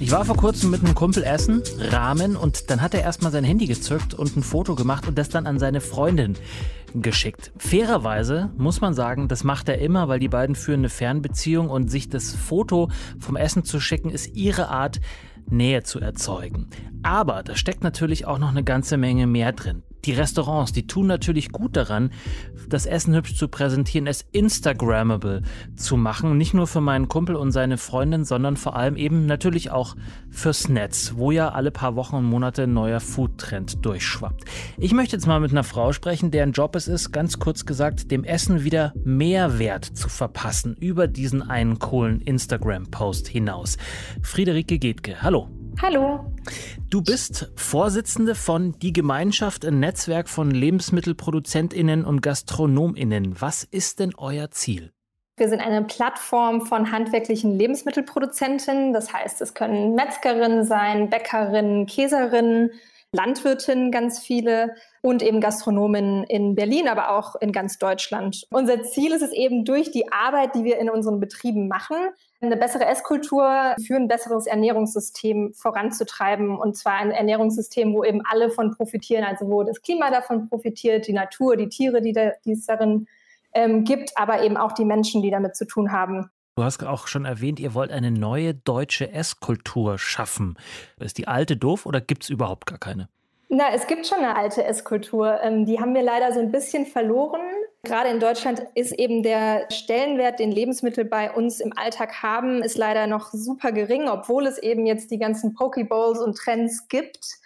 Ich 0.04 0.12
war 0.12 0.26
vor 0.26 0.36
kurzem 0.36 0.70
mit 0.70 0.84
einem 0.84 0.96
Kumpel 0.96 1.24
essen, 1.24 1.64
Rahmen, 1.80 2.36
und 2.36 2.70
dann 2.70 2.82
hat 2.82 2.94
er 2.94 3.00
erstmal 3.00 3.32
sein 3.32 3.46
Handy 3.46 3.68
gezückt 3.68 4.14
und 4.14 4.36
ein 4.36 4.44
Foto 4.44 4.76
gemacht 4.76 5.08
und 5.08 5.18
das 5.18 5.30
dann 5.30 5.48
an 5.48 5.60
seine 5.60 5.80
Freundin 5.80 6.36
geschickt. 6.94 7.54
Fairerweise 7.58 8.52
muss 8.58 8.82
man 8.82 8.94
sagen, 8.94 9.30
das 9.30 9.46
macht 9.46 9.70
er 9.70 9.78
immer, 9.78 10.10
weil 10.10 10.20
die 10.20 10.28
beiden 10.28 10.56
führen 10.56 10.82
eine 10.82 10.90
Fernbeziehung 10.90 11.70
und 11.70 11.90
sich 11.90 12.10
das 12.10 12.36
Foto 12.36 12.90
vom 13.18 13.38
Essen 13.38 13.64
zu 13.64 13.80
schicken, 13.80 14.10
ist 14.10 14.36
ihre 14.36 14.68
Art, 14.68 15.00
Nähe 15.50 15.84
zu 15.84 16.02
erzeugen. 16.02 16.68
Aber 17.02 17.42
da 17.42 17.56
steckt 17.56 17.82
natürlich 17.82 18.26
auch 18.26 18.40
noch 18.40 18.50
eine 18.50 18.66
ganze 18.66 18.98
Menge 18.98 19.26
mehr 19.26 19.54
drin. 19.54 19.84
Die 20.06 20.12
Restaurants, 20.12 20.74
die 20.74 20.86
tun 20.86 21.08
natürlich 21.08 21.52
gut 21.52 21.78
daran, 21.78 22.12
das 22.68 22.86
Essen 22.86 23.16
hübsch 23.16 23.36
zu 23.36 23.48
präsentieren, 23.48 24.08
es 24.08 24.26
Instagrammable 24.32 25.44
zu 25.76 25.96
machen. 25.96 26.38
Nicht 26.38 26.54
nur 26.54 26.68
für 26.68 26.82
meinen 26.82 27.08
Kumpel 27.08 27.36
und 27.36 27.52
seine 27.52 27.78
Freundin, 27.78 28.26
sondern 28.26 28.58
vor 28.58 28.76
allem 28.76 28.98
eben 28.98 29.26
natürlich 29.26 29.72
auch 29.72 29.96
fürs 30.30 30.68
Netz, 30.68 31.14
wo 31.16 31.32
ja 31.32 31.50
alle 31.50 31.72
paar 31.72 31.96
Wochen 31.96 32.18
und 32.18 32.26
Monate 32.26 32.64
ein 32.64 32.74
neuer 32.74 33.00
Foodtrend 33.00 33.86
durchschwappt. 33.86 34.44
Ich 34.78 34.94
möchte 34.94 35.16
jetzt 35.16 35.28
mal 35.28 35.40
mit 35.40 35.52
einer 35.52 35.64
Frau 35.64 35.94
sprechen, 35.94 36.32
deren 36.32 36.52
Job 36.52 36.76
es 36.76 36.88
ist, 36.88 37.12
ganz 37.12 37.40
kurz 37.40 37.66
gesagt, 37.66 38.12
dem 38.12 38.24
Essen 38.24 38.64
wieder 38.64 38.94
Mehrwert 39.04 39.86
zu 39.86 40.10
verpassen 40.10 40.76
über 40.80 41.08
diesen 41.08 41.42
einen 41.42 41.80
coolen 41.80 42.20
Instagram-Post 42.22 43.28
hinaus. 43.28 43.78
Friederike 44.22 44.80
Getke, 44.80 45.22
hallo. 45.22 45.63
Hallo. 45.82 46.32
Du 46.90 47.02
bist 47.02 47.52
Vorsitzende 47.56 48.36
von 48.36 48.78
Die 48.80 48.94
Gemeinschaft, 48.94 49.66
ein 49.66 49.80
Netzwerk 49.80 50.30
von 50.30 50.52
LebensmittelproduzentInnen 50.52 52.06
und 52.06 52.22
GastronomInnen. 52.22 53.42
Was 53.42 53.64
ist 53.64 54.00
denn 54.00 54.14
euer 54.16 54.52
Ziel? 54.52 54.92
Wir 55.36 55.50
sind 55.50 55.62
eine 55.62 55.84
Plattform 55.84 56.62
von 56.62 56.92
handwerklichen 56.92 57.58
Lebensmittelproduzentinnen. 57.58 58.94
Das 58.94 59.12
heißt, 59.12 59.42
es 59.42 59.56
können 59.56 59.96
Metzgerinnen 59.96 60.64
sein, 60.64 61.10
Bäckerinnen, 61.10 61.88
Käserinnen, 61.88 62.72
Landwirtinnen 63.14 63.92
ganz 63.92 64.20
viele 64.20 64.76
und 65.02 65.22
eben 65.22 65.40
Gastronomen 65.40 66.24
in 66.24 66.56
Berlin, 66.56 66.88
aber 66.88 67.12
auch 67.12 67.36
in 67.36 67.52
ganz 67.52 67.78
Deutschland. 67.78 68.46
Unser 68.50 68.84
Ziel 68.84 69.14
ist 69.14 69.22
es 69.22 69.32
eben 69.32 69.66
durch 69.66 69.92
die 69.92 70.12
Arbeit, 70.12 70.56
die 70.56 70.64
wir 70.64 70.80
in 70.80 70.90
unseren 70.90 71.20
Betrieben 71.20 71.68
machen, 71.68 71.96
eine 72.42 72.58
bessere 72.58 72.86
Esskultur 72.86 73.76
für 73.86 73.96
ein 73.96 74.08
besseres 74.08 74.48
Ernährungssystem 74.48 75.54
voranzutreiben. 75.54 76.58
Und 76.58 76.76
zwar 76.76 76.96
ein 76.96 77.12
Ernährungssystem, 77.12 77.94
wo 77.94 78.04
eben 78.04 78.22
alle 78.26 78.50
von 78.50 78.76
profitieren, 78.76 79.24
also 79.24 79.48
wo 79.48 79.64
das 79.64 79.82
Klima 79.82 80.10
davon 80.10 80.50
profitiert, 80.50 81.08
die 81.08 81.14
Natur, 81.14 81.56
die 81.56 81.70
Tiere, 81.70 82.02
die, 82.02 82.12
da, 82.12 82.32
die 82.44 82.54
es 82.54 82.66
darin 82.66 83.08
ähm, 83.54 83.84
gibt, 83.84 84.18
aber 84.18 84.44
eben 84.44 84.58
auch 84.58 84.74
die 84.74 84.86
Menschen, 84.86 85.22
die 85.22 85.32
damit 85.32 85.56
zu 85.56 85.66
tun 85.66 85.92
haben. 85.92 86.30
Du 86.56 86.64
hast 86.64 86.84
auch 86.84 87.08
schon 87.08 87.26
erwähnt, 87.26 87.60
ihr 87.60 87.74
wollt 87.74 87.92
eine 87.92 88.12
neue 88.12 88.54
deutsche 88.54 89.12
Esskultur 89.12 89.98
schaffen. 89.98 90.56
Ist 91.00 91.18
die 91.18 91.28
alte 91.28 91.58
doof 91.58 91.88
oder 91.88 92.00
gibt 92.00 92.24
es 92.24 92.30
überhaupt 92.30 92.68
gar 92.68 92.78
keine? 92.78 93.10
Na, 93.50 93.72
es 93.74 93.88
gibt 93.88 94.06
schon 94.06 94.20
eine 94.20 94.36
alte 94.36 94.64
Esskultur. 94.64 95.40
Ähm, 95.42 95.66
die 95.66 95.80
haben 95.80 95.96
wir 95.96 96.04
leider 96.04 96.32
so 96.32 96.40
ein 96.40 96.52
bisschen 96.52 96.86
verloren. 96.86 97.42
Gerade 97.84 98.10
in 98.10 98.20
Deutschland 98.20 98.64
ist 98.76 98.92
eben 98.94 99.24
der 99.24 99.66
Stellenwert, 99.72 100.40
den 100.40 100.52
Lebensmittel 100.52 101.06
bei 101.06 101.32
uns 101.32 101.60
im 101.60 101.76
Alltag 101.76 102.22
haben, 102.22 102.62
ist 102.62 102.78
leider 102.78 103.08
noch 103.08 103.32
super 103.32 103.72
gering, 103.72 104.08
obwohl 104.08 104.46
es 104.46 104.58
eben 104.60 104.86
jetzt 104.86 105.10
die 105.10 105.18
ganzen 105.18 105.56
Pokeballs 105.56 106.20
und 106.20 106.38
Trends 106.38 106.88
gibt. 106.88 107.40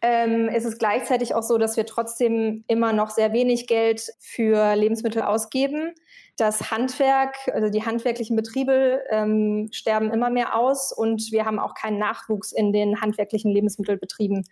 Ähm, 0.00 0.48
ist 0.48 0.64
es 0.64 0.78
gleichzeitig 0.78 1.34
auch 1.34 1.42
so, 1.42 1.58
dass 1.58 1.76
wir 1.76 1.86
trotzdem 1.86 2.64
immer 2.68 2.92
noch 2.92 3.10
sehr 3.10 3.32
wenig 3.32 3.66
Geld 3.66 4.12
für 4.18 4.74
Lebensmittel 4.76 5.22
ausgeben. 5.22 5.92
Das 6.36 6.70
Handwerk, 6.70 7.36
also 7.52 7.68
die 7.68 7.84
handwerklichen 7.84 8.36
Betriebe 8.36 9.02
ähm, 9.10 9.68
sterben 9.70 10.10
immer 10.10 10.30
mehr 10.30 10.56
aus 10.56 10.90
und 10.92 11.30
wir 11.30 11.44
haben 11.44 11.58
auch 11.58 11.74
keinen 11.74 11.98
Nachwuchs 11.98 12.52
in 12.52 12.72
den 12.72 13.00
handwerklichen 13.00 13.50
Lebensmittelbetrieben. 13.50 14.48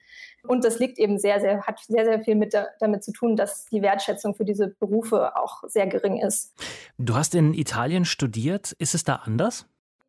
Und 0.46 0.64
das 0.64 0.78
liegt 0.78 0.98
eben 0.98 1.18
sehr, 1.18 1.40
sehr, 1.40 1.62
hat 1.62 1.80
sehr, 1.80 2.04
sehr 2.04 2.20
viel 2.20 2.34
mit 2.34 2.54
damit 2.80 3.02
zu 3.02 3.12
tun, 3.12 3.34
dass 3.34 3.64
die 3.66 3.82
Wertschätzung 3.82 4.34
für 4.34 4.44
diese 4.44 4.68
Berufe 4.68 5.36
auch 5.36 5.62
sehr 5.66 5.86
gering 5.86 6.18
ist. 6.18 6.54
Du 6.98 7.14
hast 7.14 7.34
in 7.34 7.54
Italien 7.54 8.04
studiert. 8.04 8.72
Ist 8.72 8.94
es 8.94 9.04
da 9.04 9.16
anders? 9.16 9.66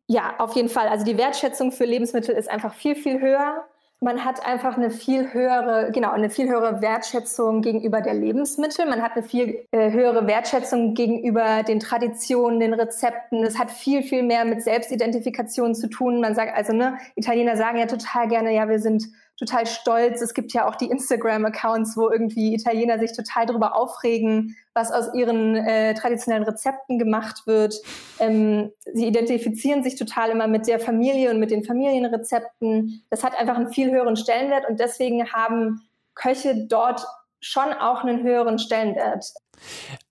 Ja, 0.08 0.34
auf 0.38 0.54
jeden 0.56 0.68
Fall. 0.68 0.88
Also 0.88 1.04
die 1.04 1.16
Wertschätzung 1.16 1.72
für 1.72 1.84
Lebensmittel 1.84 2.34
ist 2.34 2.50
einfach 2.50 2.74
viel, 2.74 2.96
viel 2.96 3.20
höher 3.20 3.64
man 4.02 4.24
hat 4.24 4.44
einfach 4.44 4.76
eine 4.76 4.90
viel 4.90 5.32
höhere, 5.32 5.90
genau, 5.92 6.10
eine 6.10 6.28
viel 6.28 6.48
höhere 6.48 6.82
Wertschätzung 6.82 7.62
gegenüber 7.62 8.00
der 8.00 8.14
Lebensmittel. 8.14 8.84
Man 8.86 9.00
hat 9.00 9.12
eine 9.12 9.22
viel 9.22 9.64
äh, 9.70 9.92
höhere 9.92 10.26
Wertschätzung 10.26 10.94
gegenüber 10.94 11.62
den 11.62 11.78
Traditionen, 11.78 12.58
den 12.58 12.74
Rezepten. 12.74 13.44
Es 13.44 13.58
hat 13.58 13.70
viel, 13.70 14.02
viel 14.02 14.24
mehr 14.24 14.44
mit 14.44 14.62
Selbstidentifikation 14.62 15.76
zu 15.76 15.88
tun. 15.88 16.20
Man 16.20 16.34
sagt 16.34 16.54
also, 16.54 16.72
ne, 16.72 16.98
Italiener 17.14 17.56
sagen 17.56 17.78
ja 17.78 17.86
total 17.86 18.26
gerne, 18.26 18.52
ja, 18.52 18.68
wir 18.68 18.80
sind 18.80 19.08
total 19.36 19.66
stolz. 19.66 20.20
Es 20.20 20.34
gibt 20.34 20.52
ja 20.52 20.68
auch 20.68 20.76
die 20.76 20.86
Instagram-Accounts, 20.86 21.96
wo 21.96 22.10
irgendwie 22.10 22.54
Italiener 22.54 22.98
sich 22.98 23.12
total 23.12 23.46
darüber 23.46 23.74
aufregen, 23.76 24.56
was 24.74 24.92
aus 24.92 25.12
ihren 25.14 25.56
äh, 25.56 25.94
traditionellen 25.94 26.44
Rezepten 26.44 26.98
gemacht 26.98 27.46
wird. 27.46 27.74
Ähm, 28.18 28.70
sie 28.92 29.06
identifizieren 29.06 29.82
sich 29.82 29.96
total 29.96 30.30
immer 30.30 30.46
mit 30.46 30.66
der 30.66 30.80
Familie 30.80 31.30
und 31.30 31.40
mit 31.40 31.50
den 31.50 31.64
Familienrezepten. 31.64 33.02
Das 33.10 33.24
hat 33.24 33.38
einfach 33.38 33.56
einen 33.56 33.72
viel 33.72 33.90
höheren 33.90 34.16
Stellenwert 34.16 34.68
und 34.68 34.80
deswegen 34.80 35.32
haben 35.32 35.82
Köche 36.14 36.66
dort 36.68 37.04
schon 37.40 37.72
auch 37.72 38.04
einen 38.04 38.22
höheren 38.22 38.58
Stellenwert. 38.58 39.26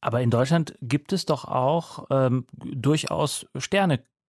Aber 0.02 0.22
in 0.22 0.30
Deutschland 0.30 0.76
gibt 0.82 1.14
es 1.14 1.26
doch 1.26 1.46
auch 1.46 2.06
ähm, 2.12 2.46
durchaus 2.54 3.46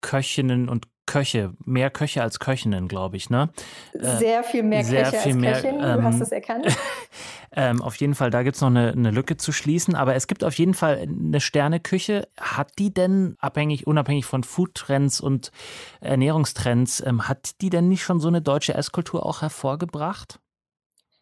Sterneköchinnen 0.02 0.70
und 0.70 0.88
Köche, 1.06 1.56
mehr 1.66 1.90
Köche 1.90 2.22
als 2.22 2.40
Köchinnen, 2.40 2.88
glaube 2.88 3.18
ich, 3.18 3.32
ne? 3.32 3.50
Äh, 3.94 4.18
sehr 4.18 4.44
viel 4.44 4.62
mehr 4.62 4.84
sehr 4.84 5.06
Köche 5.06 5.18
viel 5.18 5.32
als 5.32 5.42
mehr, 5.42 5.54
Köchin, 5.54 5.80
du 5.80 6.04
hast 6.04 6.16
ähm, 6.16 6.22
es 6.22 6.32
erkannt. 6.32 6.68
ähm, 7.52 7.82
auf 7.82 7.96
jeden 7.96 8.14
Fall, 8.14 8.30
da 8.30 8.44
gibt 8.44 8.58
es 8.58 8.62
noch 8.62 8.68
eine, 8.68 8.92
eine, 8.92 9.10
Lücke 9.10 9.36
zu 9.36 9.52
schließen, 9.52 9.96
aber 9.96 10.14
es 10.14 10.28
gibt 10.28 10.44
auf 10.44 10.54
jeden 10.54 10.76
Fall 10.76 11.00
eine 11.00 11.42
Sterneküche. 11.42 12.28
Hat 12.40 12.74
die 12.78 12.94
denn, 12.94 13.36
abhängig, 13.40 13.88
unabhängig 13.88 14.28
von 14.28 14.44
Foodtrends 14.44 15.20
und 15.20 15.52
Ernährungstrends, 16.00 17.04
ähm, 17.04 17.28
hat 17.28 17.60
die 17.62 17.72
denn 17.72 17.88
nicht 17.88 18.04
schon 18.04 18.20
so 18.20 18.28
eine 18.28 18.44
deutsche 18.44 18.76
Esskultur 18.76 19.26
auch 19.26 19.42
hervorgebracht? 19.42 20.40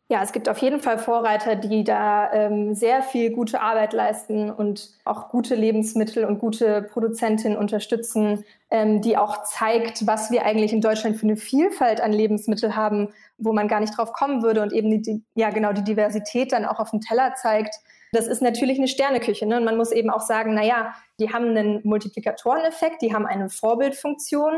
Ja, 0.10 0.24
es 0.24 0.32
gibt 0.32 0.48
auf 0.48 0.60
jeden 0.60 0.80
Fall 0.80 1.00
Vorreiter, 1.00 1.58
die 1.58 1.84
da 1.84 2.32
ähm, 2.32 2.74
sehr 2.74 3.02
viel 3.02 3.30
gute 3.30 3.60
Arbeit 3.60 3.92
leisten 3.92 4.50
und 4.50 4.92
auch 5.04 5.28
gute 5.28 5.54
Lebensmittel 5.54 6.24
und 6.24 6.40
gute 6.40 6.82
Produzentinnen 6.82 7.58
unterstützen, 7.58 8.46
ähm, 8.70 9.02
die 9.02 9.18
auch 9.18 9.44
zeigt, 9.44 10.08
was 10.08 10.32
wir 10.32 10.46
eigentlich 10.46 10.72
in 10.72 10.80
Deutschland 10.80 11.18
für 11.18 11.26
eine 11.26 11.36
Vielfalt 11.36 12.00
an 12.00 12.14
Lebensmitteln 12.14 12.78
haben, 12.78 13.10
wo 13.38 13.52
man 13.52 13.68
gar 13.68 13.82
nicht 13.82 13.98
drauf 13.98 14.14
kommen 14.14 14.44
würde 14.44 14.62
und 14.62 14.72
eben 14.72 15.02
die, 15.04 15.24
ja 15.36 15.50
genau 15.50 15.74
die 15.74 15.84
Diversität 15.84 16.54
dann 16.54 16.64
auch 16.64 16.80
auf 16.80 16.92
dem 16.92 17.02
Teller 17.02 17.34
zeigt. 17.36 17.76
Das 18.14 18.28
ist 18.28 18.42
natürlich 18.42 18.78
eine 18.78 18.88
Sterneküche. 18.88 19.46
Ne? 19.46 19.58
Und 19.58 19.66
man 19.66 19.76
muss 19.76 19.92
eben 19.92 20.10
auch 20.10 20.22
sagen, 20.22 20.54
naja, 20.54 20.94
die 21.20 21.34
haben 21.34 21.50
einen 21.50 21.82
Multiplikatoreneffekt, 21.84 23.02
die 23.02 23.14
haben 23.14 23.26
eine 23.26 23.50
Vorbildfunktion, 23.50 24.54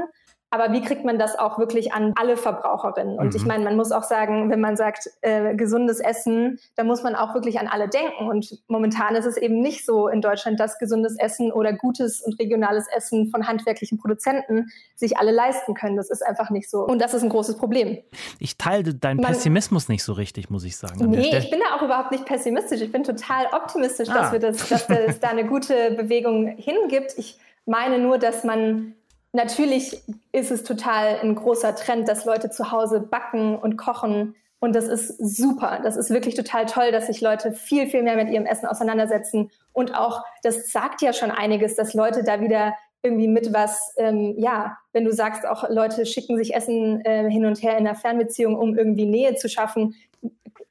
aber 0.52 0.74
wie 0.74 0.82
kriegt 0.82 1.06
man 1.06 1.20
das 1.20 1.38
auch 1.38 1.60
wirklich 1.60 1.94
an 1.94 2.14
alle 2.16 2.36
Verbraucherinnen? 2.36 3.20
Und 3.20 3.30
mhm. 3.30 3.36
ich 3.36 3.46
meine, 3.46 3.64
man 3.64 3.76
muss 3.76 3.92
auch 3.92 4.04
sagen, 4.04 4.50
wenn 4.50 4.60
man 4.60 4.76
sagt, 4.76 5.10
äh, 5.22 5.56
gesundes 5.56 6.00
Essen, 6.00 6.60
da 6.76 6.84
muss 6.84 7.04
man 7.04 7.16
auch 7.16 7.36
wirklich 7.36 7.60
an 7.60 7.68
alle 7.68 7.88
denken. 7.88 8.28
Und 8.28 8.60
momentan 8.68 9.16
ist 9.16 9.26
es 9.26 9.38
eben 9.38 9.62
nicht 9.62 9.86
so 9.86 10.08
in 10.08 10.22
Deutschland, 10.22 10.60
dass 10.60 10.80
gesundes 10.80 11.18
Essen 11.20 11.52
oder 11.52 11.74
gutes 11.74 12.22
und 12.22 12.40
regionales 12.40 12.88
Essen 12.96 13.30
von 13.30 13.48
handwerklichen 13.48 14.00
Produzenten 14.00 14.72
sich 14.96 15.18
alle 15.18 15.32
leisten 15.32 15.76
können. 15.76 15.96
Das 15.96 16.10
ist 16.10 16.26
einfach 16.26 16.50
nicht 16.50 16.70
so. 16.70 16.80
Und 16.82 17.00
das 17.00 17.14
ist 17.14 17.22
ein 17.22 17.30
großes 17.30 17.58
Problem. 17.58 18.00
Ich 18.40 18.58
teile 18.58 18.96
deinen 18.96 19.18
man, 19.18 19.34
Pessimismus 19.34 19.88
nicht 19.88 20.04
so 20.04 20.14
richtig, 20.14 20.50
muss 20.50 20.64
ich 20.64 20.78
sagen. 20.78 21.10
Nee, 21.10 21.38
ich 21.38 21.52
bin 21.52 21.60
da 21.60 21.76
auch 21.76 21.84
überhaupt 21.84 22.12
nicht 22.12 22.26
pessimistisch. 22.26 22.82
Ich 22.82 22.92
bin 22.92 23.04
total 23.04 23.46
optimistisch, 23.54 24.10
ah. 24.10 24.16
dass 24.16 24.32
wir 24.32 24.40
das, 24.40 24.68
dass 24.68 24.90
es 24.90 25.20
da 25.20 25.30
eine 25.30 25.46
gute 25.46 25.92
Bewegung 25.92 26.48
hingibt. 26.48 27.14
Ich 27.18 27.38
meine 27.66 28.00
nur, 28.00 28.18
dass 28.18 28.44
man 28.44 28.96
Natürlich 29.32 30.02
ist 30.32 30.52
es 30.52 30.64
total 30.64 31.20
ein 31.22 31.36
großer 31.36 31.76
Trend, 31.76 32.08
dass 32.08 32.26
Leute 32.26 32.50
zu 32.50 32.72
Hause 32.72 33.00
backen 33.00 33.56
und 33.56 33.78
kochen. 33.78 34.36
Und 34.60 34.76
das 34.76 34.88
ist 34.88 35.18
super. 35.20 35.80
Das 35.84 35.96
ist 35.96 36.10
wirklich 36.10 36.36
total 36.36 36.66
toll, 36.66 36.92
dass 36.92 37.08
sich 37.08 37.22
Leute 37.22 37.54
viel, 37.54 37.88
viel 37.88 38.04
mehr 38.04 38.16
mit 38.16 38.30
ihrem 38.30 38.46
Essen 38.46 38.68
auseinandersetzen. 38.68 39.52
Und 39.72 39.96
auch, 39.96 40.24
das 40.44 40.72
sagt 40.72 41.02
ja 41.02 41.14
schon 41.14 41.32
einiges, 41.32 41.76
dass 41.76 41.94
Leute 41.94 42.24
da 42.24 42.42
wieder 42.42 42.74
irgendwie 43.02 43.28
mit 43.28 43.54
was, 43.54 43.94
ähm, 43.98 44.36
ja, 44.38 44.78
wenn 44.92 45.06
du 45.06 45.14
sagst, 45.14 45.48
auch 45.48 45.70
Leute 45.70 46.06
schicken 46.06 46.38
sich 46.38 46.54
Essen 46.54 47.00
äh, 47.06 47.30
hin 47.30 47.46
und 47.46 47.62
her 47.62 47.78
in 47.78 47.88
einer 47.88 47.96
Fernbeziehung, 47.96 48.56
um 48.56 48.78
irgendwie 48.78 49.06
Nähe 49.06 49.36
zu 49.36 49.48
schaffen. 49.48 49.96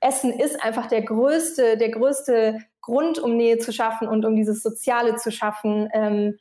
Essen 0.01 0.33
ist 0.33 0.63
einfach 0.63 0.87
der 0.87 1.03
größte, 1.03 1.79
der 1.79 1.91
größte 1.91 2.59
Grund, 2.83 3.19
um 3.19 3.37
Nähe 3.37 3.59
zu 3.59 3.73
schaffen 3.73 4.09
und 4.09 4.25
um 4.25 4.37
dieses 4.37 4.63
Soziale 4.63 5.17
zu 5.17 5.31
schaffen. 5.31 5.89
Ähm, 5.95 6.39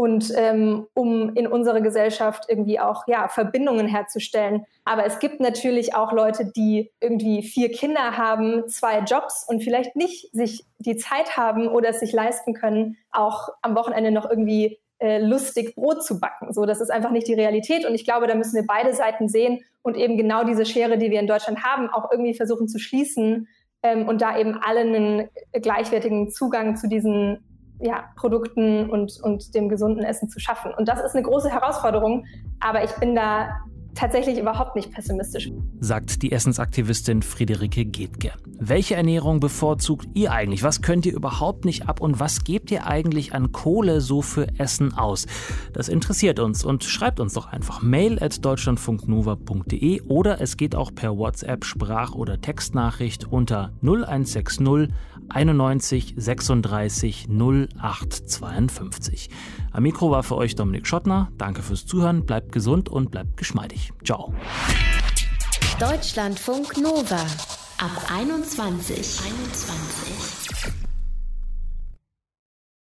und 0.00 0.32
ähm, 0.34 0.86
um 0.94 1.34
in 1.34 1.46
unserer 1.46 1.82
Gesellschaft 1.82 2.46
irgendwie 2.48 2.80
auch 2.80 3.06
ja, 3.06 3.28
Verbindungen 3.28 3.86
herzustellen. 3.86 4.64
Aber 4.86 5.04
es 5.04 5.18
gibt 5.18 5.40
natürlich 5.40 5.94
auch 5.94 6.12
Leute, 6.12 6.50
die 6.56 6.90
irgendwie 7.00 7.42
vier 7.42 7.70
Kinder 7.70 8.16
haben, 8.16 8.66
zwei 8.66 9.00
Jobs 9.00 9.44
und 9.46 9.62
vielleicht 9.62 9.96
nicht 9.96 10.32
sich 10.32 10.64
die 10.78 10.96
Zeit 10.96 11.36
haben 11.36 11.68
oder 11.68 11.90
es 11.90 12.00
sich 12.00 12.12
leisten 12.12 12.54
können, 12.54 12.96
auch 13.12 13.50
am 13.60 13.76
Wochenende 13.76 14.10
noch 14.10 14.24
irgendwie 14.24 14.78
äh, 15.00 15.18
lustig 15.18 15.74
Brot 15.74 16.02
zu 16.02 16.18
backen. 16.18 16.54
So, 16.54 16.64
das 16.64 16.80
ist 16.80 16.90
einfach 16.90 17.10
nicht 17.10 17.28
die 17.28 17.34
Realität. 17.34 17.84
Und 17.84 17.94
ich 17.94 18.06
glaube, 18.06 18.26
da 18.26 18.34
müssen 18.34 18.54
wir 18.54 18.66
beide 18.66 18.94
Seiten 18.94 19.28
sehen 19.28 19.60
und 19.82 19.98
eben 19.98 20.16
genau 20.16 20.44
diese 20.44 20.64
Schere, 20.64 20.96
die 20.96 21.10
wir 21.10 21.20
in 21.20 21.26
Deutschland 21.26 21.62
haben, 21.62 21.90
auch 21.90 22.10
irgendwie 22.10 22.32
versuchen 22.32 22.68
zu 22.68 22.78
schließen 22.78 23.48
ähm, 23.82 24.08
und 24.08 24.22
da 24.22 24.38
eben 24.38 24.54
alle 24.62 24.80
einen 24.80 25.28
gleichwertigen 25.52 26.30
Zugang 26.30 26.76
zu 26.76 26.88
diesen 26.88 27.49
ja, 27.80 28.04
Produkten 28.16 28.90
und, 28.90 29.18
und 29.22 29.54
dem 29.54 29.68
gesunden 29.68 30.04
Essen 30.04 30.28
zu 30.28 30.38
schaffen. 30.38 30.72
Und 30.74 30.88
das 30.88 31.00
ist 31.00 31.14
eine 31.14 31.24
große 31.24 31.50
Herausforderung, 31.50 32.26
aber 32.60 32.84
ich 32.84 32.92
bin 32.96 33.14
da 33.14 33.48
tatsächlich 33.94 34.38
überhaupt 34.38 34.76
nicht 34.76 34.92
pessimistisch. 34.92 35.50
Sagt 35.80 36.22
die 36.22 36.32
Essensaktivistin 36.32 37.22
Friederike 37.22 37.84
Getke. 37.84 38.32
Welche 38.58 38.94
Ernährung 38.94 39.40
bevorzugt 39.40 40.08
ihr 40.14 40.32
eigentlich? 40.32 40.62
Was 40.62 40.82
könnt 40.82 41.06
ihr 41.06 41.14
überhaupt 41.14 41.64
nicht 41.64 41.88
ab 41.88 42.00
und 42.00 42.20
was 42.20 42.44
gebt 42.44 42.70
ihr 42.70 42.86
eigentlich 42.86 43.34
an 43.34 43.52
Kohle 43.52 44.00
so 44.00 44.22
für 44.22 44.46
Essen 44.58 44.96
aus? 44.96 45.26
Das 45.72 45.88
interessiert 45.88 46.38
uns 46.38 46.64
und 46.64 46.84
schreibt 46.84 47.20
uns 47.20 47.34
doch 47.34 47.46
einfach 47.46 47.82
mail 47.82 48.22
at 48.22 48.44
deutschlandfunknova.de 48.44 50.02
oder 50.02 50.40
es 50.40 50.56
geht 50.56 50.74
auch 50.74 50.94
per 50.94 51.16
WhatsApp 51.16 51.64
Sprach- 51.64 52.14
oder 52.14 52.40
Textnachricht 52.40 53.30
unter 53.30 53.72
0160 53.82 54.60
91 55.30 56.14
36 56.16 57.28
0852. 57.28 59.30
Am 59.72 59.82
Mikro 59.82 60.10
war 60.10 60.22
für 60.22 60.36
euch 60.36 60.54
Dominik 60.54 60.86
Schottner. 60.86 61.30
Danke 61.38 61.62
fürs 61.62 61.86
Zuhören, 61.86 62.26
bleibt 62.26 62.52
gesund 62.52 62.88
und 62.88 63.10
bleibt 63.10 63.36
geschmeidig. 63.36 63.92
Ciao. 64.04 64.34
Deutschlandfunk 65.78 66.76
Nova 66.76 67.24
ab 67.78 68.10
21. 68.10 68.98
21. 68.98 70.79